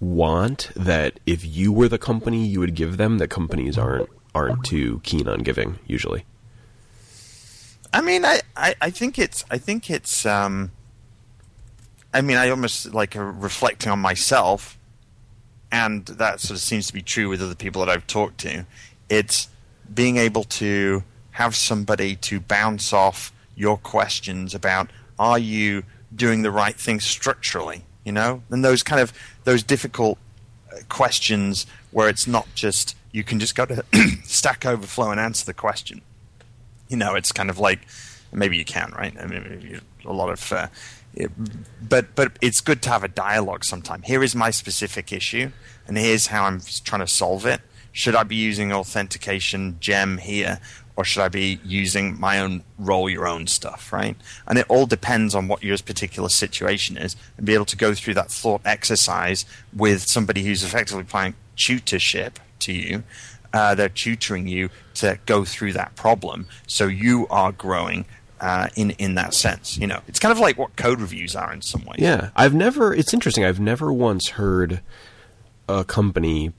[0.00, 4.64] want that if you were the company you would give them that companies aren't aren't
[4.64, 6.24] too keen on giving usually?
[7.92, 10.70] I mean, I, I, I think it's I think it's um,
[12.14, 14.78] I mean, I almost like reflecting on myself,
[15.70, 18.64] and that sort of seems to be true with other people that I've talked to.
[19.08, 19.48] It's
[19.92, 25.82] being able to have somebody to bounce off your questions about are you
[26.14, 29.12] doing the right thing structurally, you know, and those kind of
[29.44, 30.18] those difficult
[30.72, 33.84] uh, questions where it's not just you can just go to
[34.24, 36.00] Stack Overflow and answer the question
[36.92, 37.80] you know, it's kind of like
[38.30, 39.14] maybe you can, right?
[39.18, 40.68] I mean, a lot of, uh,
[41.14, 41.30] it,
[41.88, 44.02] but but it's good to have a dialogue sometime.
[44.02, 45.50] Here is my specific issue,
[45.86, 47.62] and here's how I'm trying to solve it.
[47.92, 50.60] Should I be using authentication gem here,
[50.96, 54.16] or should I be using my own roll your own stuff, right?
[54.46, 57.94] And it all depends on what your particular situation is, and be able to go
[57.94, 63.02] through that thought exercise with somebody who's effectively playing tutorship to you.
[63.52, 68.04] Uh, they're tutoring you to go through that problem, so you are growing
[68.40, 69.78] uh, in in that sense.
[69.78, 71.98] You know, it's kind of like what code reviews are in some ways.
[71.98, 72.92] Yeah, I've never.
[72.94, 73.44] It's interesting.
[73.44, 74.80] I've never once heard
[75.68, 76.52] a company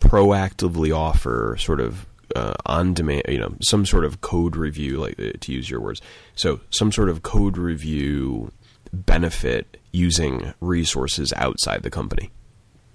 [0.00, 5.18] proactively offer sort of uh, on demand, you know, some sort of code review, like
[5.20, 6.00] uh, to use your words.
[6.34, 8.52] So, some sort of code review
[8.92, 12.30] benefit using resources outside the company.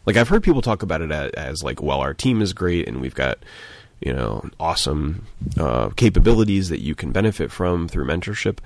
[0.07, 2.87] Like I've heard people talk about it as, as like, well, our team is great
[2.87, 3.37] and we've got
[3.99, 5.25] you know awesome
[5.59, 8.59] uh, capabilities that you can benefit from through mentorship,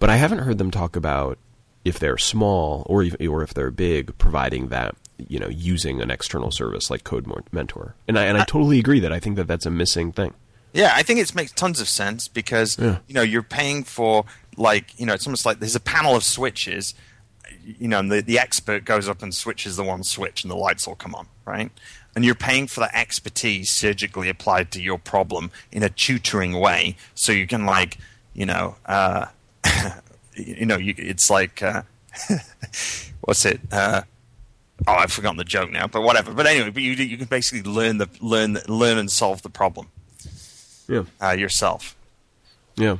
[0.00, 1.38] but I haven't heard them talk about
[1.84, 4.96] if they're small or even, or if they're big, providing that
[5.28, 7.94] you know using an external service like Code Mentor.
[8.08, 10.34] And I and I totally agree that I think that that's a missing thing.
[10.72, 12.98] Yeah, I think it makes tons of sense because yeah.
[13.06, 14.24] you know you're paying for
[14.56, 16.94] like you know it's almost like there's a panel of switches,
[17.64, 20.56] you know, and the the expert goes up and switches the one switch and the
[20.56, 21.70] lights all come on, right?
[22.14, 26.96] And you're paying for that expertise surgically applied to your problem in a tutoring way,
[27.14, 27.98] so you can like
[28.34, 29.26] you know, uh,
[30.34, 31.82] you know, you, it's like uh,
[33.22, 33.60] what's it?
[33.72, 34.02] Uh,
[34.86, 36.32] oh, I've forgotten the joke now, but whatever.
[36.32, 39.88] But anyway, but you you can basically learn the learn learn and solve the problem.
[40.88, 41.04] Yeah.
[41.20, 41.96] Uh, yourself.
[42.76, 42.98] Yeah.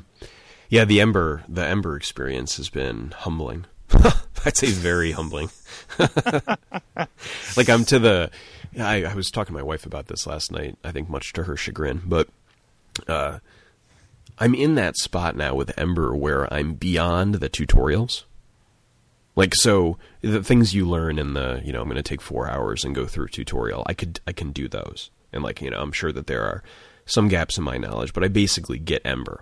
[0.68, 3.66] Yeah, the Ember the Ember experience has been humbling.
[4.44, 5.50] I'd say very humbling.
[7.56, 8.30] like I'm to the
[8.78, 11.44] I, I, was talking to my wife about this last night, I think much to
[11.44, 12.28] her chagrin, but
[13.06, 13.38] uh,
[14.38, 18.24] I'm in that spot now with Ember where I'm beyond the tutorials.
[19.34, 22.48] Like so, the things you learn in the you know I'm going to take four
[22.48, 23.84] hours and go through a tutorial.
[23.86, 26.62] I could I can do those, and like you know I'm sure that there are
[27.06, 29.40] some gaps in my knowledge, but I basically get Ember.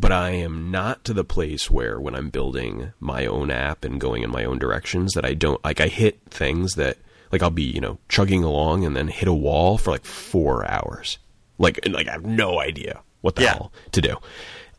[0.00, 4.00] But I am not to the place where when I'm building my own app and
[4.00, 6.98] going in my own directions that I don't like I hit things that
[7.32, 10.64] like I'll be you know chugging along and then hit a wall for like four
[10.70, 11.18] hours.
[11.58, 13.54] Like like I have no idea what the yeah.
[13.54, 14.16] hell to do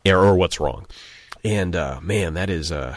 [0.06, 0.86] or, or what's wrong.
[1.44, 2.96] And uh, man, that is uh,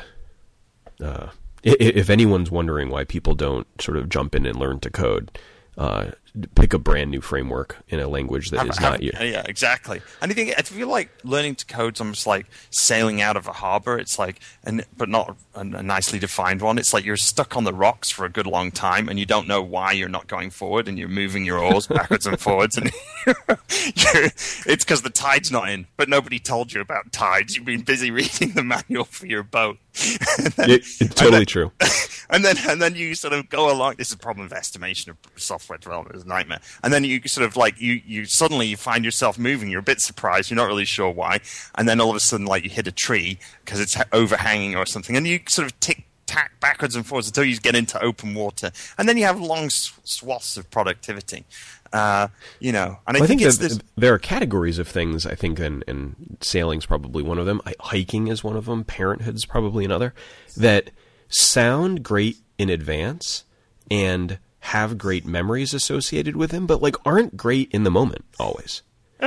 [1.02, 1.28] uh,
[1.62, 5.38] if anyone's wondering why people don't sort of jump in and learn to code,
[5.78, 6.12] uh,
[6.56, 9.12] pick a brand new framework in a language that have, is not you.
[9.20, 10.02] Yeah, exactly.
[10.22, 13.48] And I think I feel like learning to code is almost like sailing out of
[13.48, 14.00] a harbor.
[14.00, 16.78] It's like, and but not a, a, nicely defined one.
[16.78, 19.48] It's like you're stuck on the rocks for a good long time, and you don't
[19.48, 22.92] know why you're not going forward, and you're moving your oars backwards and forwards, and
[23.28, 25.86] it's because the tide's not in.
[25.98, 27.56] But nobody told you about tides.
[27.56, 29.78] You've been busy reading the manual for your boat.
[30.56, 31.72] then, it, it's totally then, true.
[32.30, 33.96] And then and then you sort of go along.
[33.98, 36.23] This is a problem of estimation of software development.
[36.24, 36.60] It's a nightmare.
[36.84, 39.70] And then you sort of like you you suddenly you find yourself moving.
[39.70, 40.50] You're a bit surprised.
[40.50, 41.40] You're not really sure why.
[41.76, 44.86] And then all of a sudden, like you hit a tree because it's overhanging or
[44.86, 48.34] something, and you sort of tick tack backwards and forwards until you get into open
[48.34, 51.46] water, and then you have long swaths of productivity.
[51.92, 52.28] Uh,
[52.60, 53.80] you know, and I, well, think, I think this...
[53.96, 55.26] there are categories of things.
[55.26, 57.62] I think, and, and sailing's probably one of them.
[57.80, 58.84] Hiking is one of them.
[58.84, 60.14] Parenthood's probably another.
[60.58, 60.90] That
[61.30, 63.44] sound great in advance
[63.92, 68.82] and have great memories associated with them, but like aren't great in the moment always.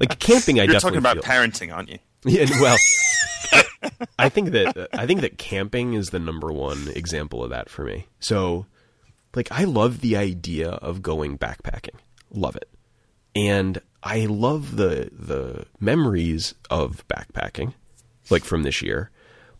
[0.00, 1.22] like camping, I You're definitely talking about feel.
[1.22, 1.98] parenting, aren't you?
[2.26, 2.76] Yeah, well,
[4.18, 7.84] I think that I think that camping is the number one example of that for
[7.84, 8.06] me.
[8.18, 8.64] So
[9.36, 11.96] like I love the idea of going backpacking.
[12.30, 12.68] Love it.
[13.36, 17.74] And I love the the memories of backpacking
[18.30, 19.10] like from this year.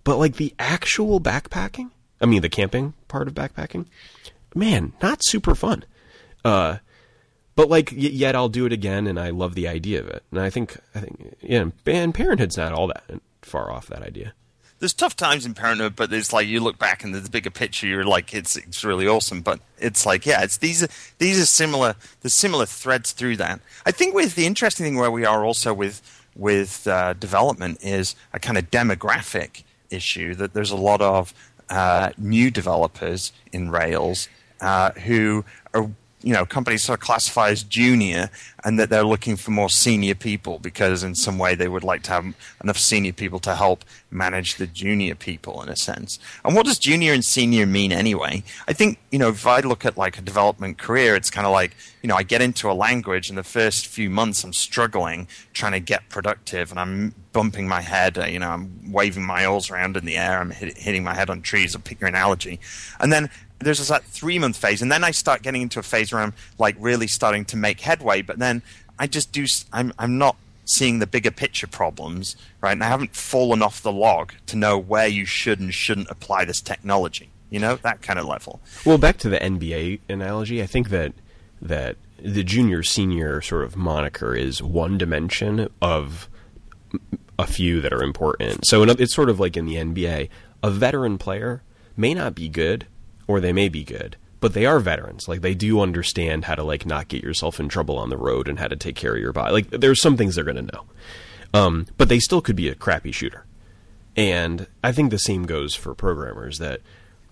[0.03, 1.91] But like the actual backpacking,
[2.21, 3.87] I mean the camping part of backpacking,
[4.55, 5.85] man, not super fun.
[6.45, 6.79] Uh
[7.57, 10.23] but like yet I'll do it again and I love the idea of it.
[10.31, 13.05] And I think I think yeah, and parenthood's not all that
[13.43, 14.35] far off that idea
[14.85, 17.87] there's tough times in parenthood, but it's like you look back and the bigger picture,
[17.87, 19.41] you're like it's it's really awesome.
[19.41, 21.95] But it's like yeah, it's these are these are similar.
[22.21, 23.61] There's similar threads through that.
[23.87, 26.03] I think with the interesting thing where we are also with
[26.37, 31.33] with uh, development is a kind of demographic issue that there's a lot of
[31.71, 34.29] uh, new developers in Rails
[34.65, 35.45] uh, who
[35.75, 35.91] are
[36.25, 38.31] you know companies sort of classify as junior
[38.65, 42.03] and that they're looking for more senior people because in some way they would like
[42.03, 46.19] to have enough senior people to help manage the junior people in a sense.
[46.43, 48.43] And what does junior and senior mean anyway?
[48.67, 51.53] I think you know if i look at like a development career it's kind of
[51.53, 55.29] like you know i get into a language and the first few months i'm struggling
[55.53, 59.71] trying to get productive and i'm bumping my head you know i'm waving my oars
[59.71, 62.59] around in the air i'm hit, hitting my head on trees or pick your analogy.
[62.99, 63.31] And then
[63.65, 66.35] there's like three month phase, and then I start getting into a phase where I'm
[66.59, 68.23] like really starting to make headway.
[68.23, 68.63] But then
[68.99, 69.47] I just do.
[69.73, 72.73] I'm I'm not seeing the bigger picture problems, right?
[72.73, 76.45] And I haven't fallen off the log to know where you should and shouldn't apply
[76.45, 77.31] this technology.
[77.51, 78.61] You know, that kind of level.
[78.85, 81.13] Well, back to the NBA analogy, I think that
[81.61, 86.29] that the junior senior sort of moniker is one dimension of
[87.39, 88.67] a few that are important.
[88.67, 90.29] So it's sort of like in the NBA,
[90.63, 91.63] a veteran player
[91.97, 92.87] may not be good
[93.27, 95.29] or they may be good, but they are veterans.
[95.29, 98.49] Like they do understand how to like not get yourself in trouble on the road
[98.49, 99.53] and how to take care of your body.
[99.53, 100.85] Like there's some things they're going to know.
[101.55, 103.47] Um, but they still could be a crappy shooter.
[104.17, 106.81] And I think the same goes for programmers that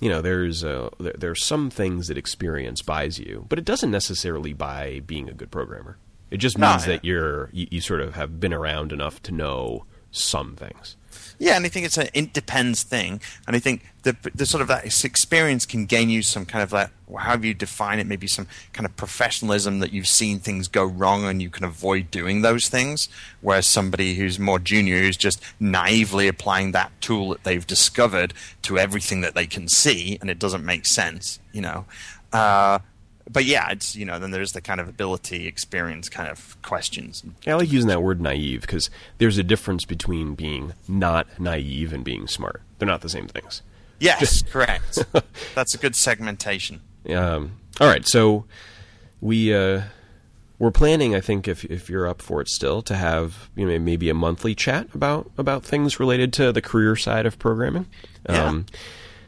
[0.00, 3.90] you know there's uh, there, there's some things that experience buys you, but it doesn't
[3.90, 5.98] necessarily buy being a good programmer.
[6.30, 6.96] It just means no, yeah.
[6.96, 10.96] that you're you, you, sort of have been around enough to know some things.
[11.38, 14.62] Yeah, and I think it's an it depends thing, and I think the the sort
[14.62, 18.26] of that experience can gain you some kind of that however you define it, maybe
[18.26, 22.42] some kind of professionalism that you've seen things go wrong and you can avoid doing
[22.42, 23.08] those things.
[23.40, 28.78] Whereas somebody who's more junior, who's just naively applying that tool that they've discovered to
[28.78, 31.84] everything that they can see, and it doesn't make sense, you know.
[32.32, 32.78] Uh,
[33.30, 37.22] but yeah, it's you know then there's the kind of ability, experience kind of questions.
[37.44, 41.92] Yeah, I like using that word naive because there's a difference between being not naive
[41.92, 42.62] and being smart.
[42.78, 43.62] They're not the same things.
[43.98, 45.04] Yes, correct.
[45.54, 46.80] That's a good segmentation.
[47.08, 48.44] Um, all right, so
[49.20, 49.82] we uh,
[50.58, 51.14] we're planning.
[51.14, 54.14] I think if if you're up for it still, to have you know maybe a
[54.14, 57.86] monthly chat about about things related to the career side of programming.
[58.28, 58.46] Yeah.
[58.46, 58.66] Um,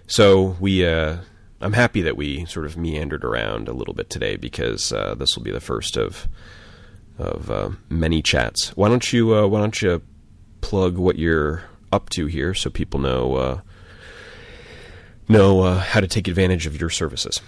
[0.06, 0.86] so we.
[0.86, 1.18] Uh,
[1.64, 5.34] I'm happy that we sort of meandered around a little bit today because uh, this
[5.34, 6.28] will be the first of
[7.18, 8.76] of uh, many chats.
[8.76, 10.02] Why don't you uh, Why don't you
[10.60, 13.60] plug what you're up to here so people know uh,
[15.26, 17.40] know uh, how to take advantage of your services?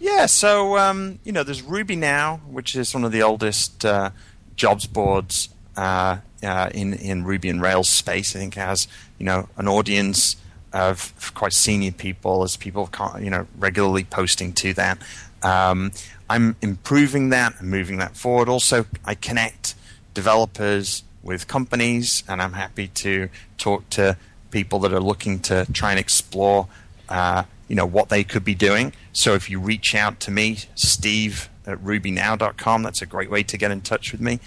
[0.00, 4.10] Yeah, so um, you know, there's Ruby Now, which is one of the oldest uh,
[4.56, 8.34] jobs boards in in Ruby and Rails space.
[8.34, 10.34] I think has you know an audience
[10.72, 12.88] of quite senior people as people
[13.20, 14.98] you know regularly posting to that.
[15.42, 15.92] Um,
[16.28, 18.48] I'm improving that and moving that forward.
[18.48, 19.74] Also, I connect
[20.14, 24.16] developers with companies, and I'm happy to talk to
[24.50, 26.68] people that are looking to try and explore,
[27.08, 28.92] uh, you know, what they could be doing.
[29.12, 33.56] So if you reach out to me, Steve at RubyNow.com, that's a great way to
[33.56, 34.40] get in touch with me.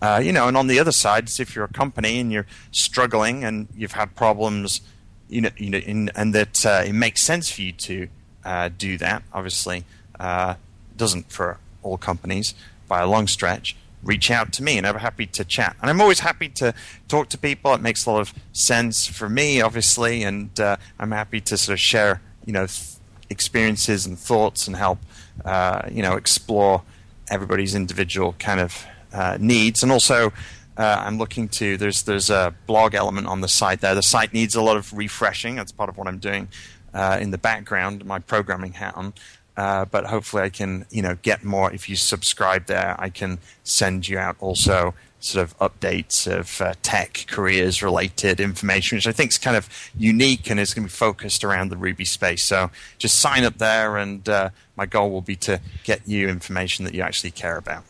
[0.00, 3.44] Uh, you know, and on the other side, if you're a company and you're struggling
[3.44, 4.80] and you've had problems
[5.28, 8.08] you know, you know, in, and that uh, it makes sense for you to
[8.44, 9.22] uh, do that.
[9.32, 9.84] Obviously,
[10.20, 10.54] uh,
[10.96, 12.54] doesn't for all companies
[12.88, 13.76] by a long stretch.
[14.02, 15.76] Reach out to me, and I'm happy to chat.
[15.80, 16.74] And I'm always happy to
[17.08, 17.72] talk to people.
[17.72, 21.72] It makes a lot of sense for me, obviously, and uh, I'm happy to sort
[21.72, 22.96] of share, you know, th-
[23.30, 24.98] experiences and thoughts, and help,
[25.46, 26.82] uh, you know, explore
[27.30, 30.34] everybody's individual kind of uh, needs, and also
[30.76, 33.94] uh, I'm looking to there's there's a blog element on the site there.
[33.94, 35.56] The site needs a lot of refreshing.
[35.56, 36.48] That's part of what I'm doing
[36.92, 39.14] uh, in the background, my programming hat on.
[39.56, 41.72] Uh, but hopefully, I can you know get more.
[41.72, 46.74] If you subscribe there, I can send you out also sort of updates of uh,
[46.82, 50.92] tech careers related information, which I think is kind of unique and is going to
[50.92, 52.44] be focused around the Ruby space.
[52.44, 56.84] So just sign up there, and uh, my goal will be to get you information
[56.84, 57.84] that you actually care about.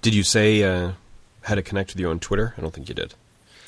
[0.00, 0.92] Did you say uh,
[1.42, 2.54] how to connect with you on Twitter?
[2.56, 3.14] I don't think you did.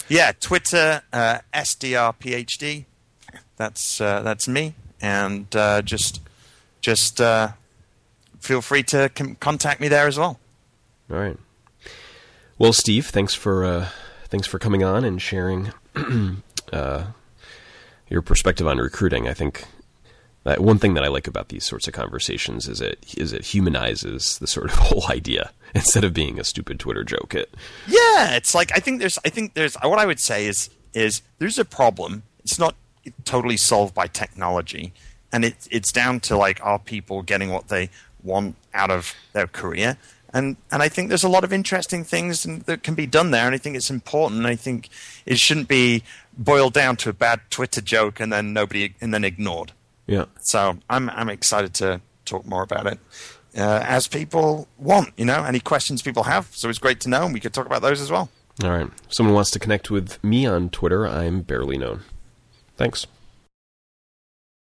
[0.09, 2.85] Yeah, Twitter, uh, SDRPhD.
[3.57, 6.20] That's uh, that's me, and uh, just
[6.81, 7.53] just uh,
[8.41, 10.39] feel free to com- contact me there as well.
[11.11, 11.39] All right.
[12.59, 13.89] Well, Steve, thanks for uh,
[14.29, 15.73] thanks for coming on and sharing
[16.73, 17.05] uh,
[18.09, 19.29] your perspective on recruiting.
[19.29, 19.64] I think
[20.45, 24.38] one thing that I like about these sorts of conversations is it is it humanizes
[24.38, 27.35] the sort of whole idea instead of being a stupid Twitter joke.
[27.35, 27.55] It
[27.86, 31.23] yeah, it's like I think there's I think there's what I would say is is
[31.39, 32.23] there's a problem.
[32.40, 32.74] It's not
[33.24, 34.93] totally solved by technology,
[35.32, 37.90] and it, it's down to like are people getting what they
[38.23, 39.97] want out of their career.
[40.35, 43.47] And and I think there's a lot of interesting things that can be done there,
[43.47, 44.47] and I think it's important.
[44.47, 44.89] I think
[45.27, 46.02] it shouldn't be
[46.36, 49.73] boiled down to a bad Twitter joke and then nobody and then ignored.
[50.07, 50.27] Yeah.
[50.41, 52.99] So I'm I'm excited to talk more about it
[53.57, 55.11] uh, as people want.
[55.16, 56.55] You know, any questions people have.
[56.55, 58.31] So it's great to know, and we could talk about those as well.
[58.62, 58.87] All right.
[58.87, 62.03] If someone wants to connect with me on Twitter, I'm barely known.
[62.77, 63.07] Thanks.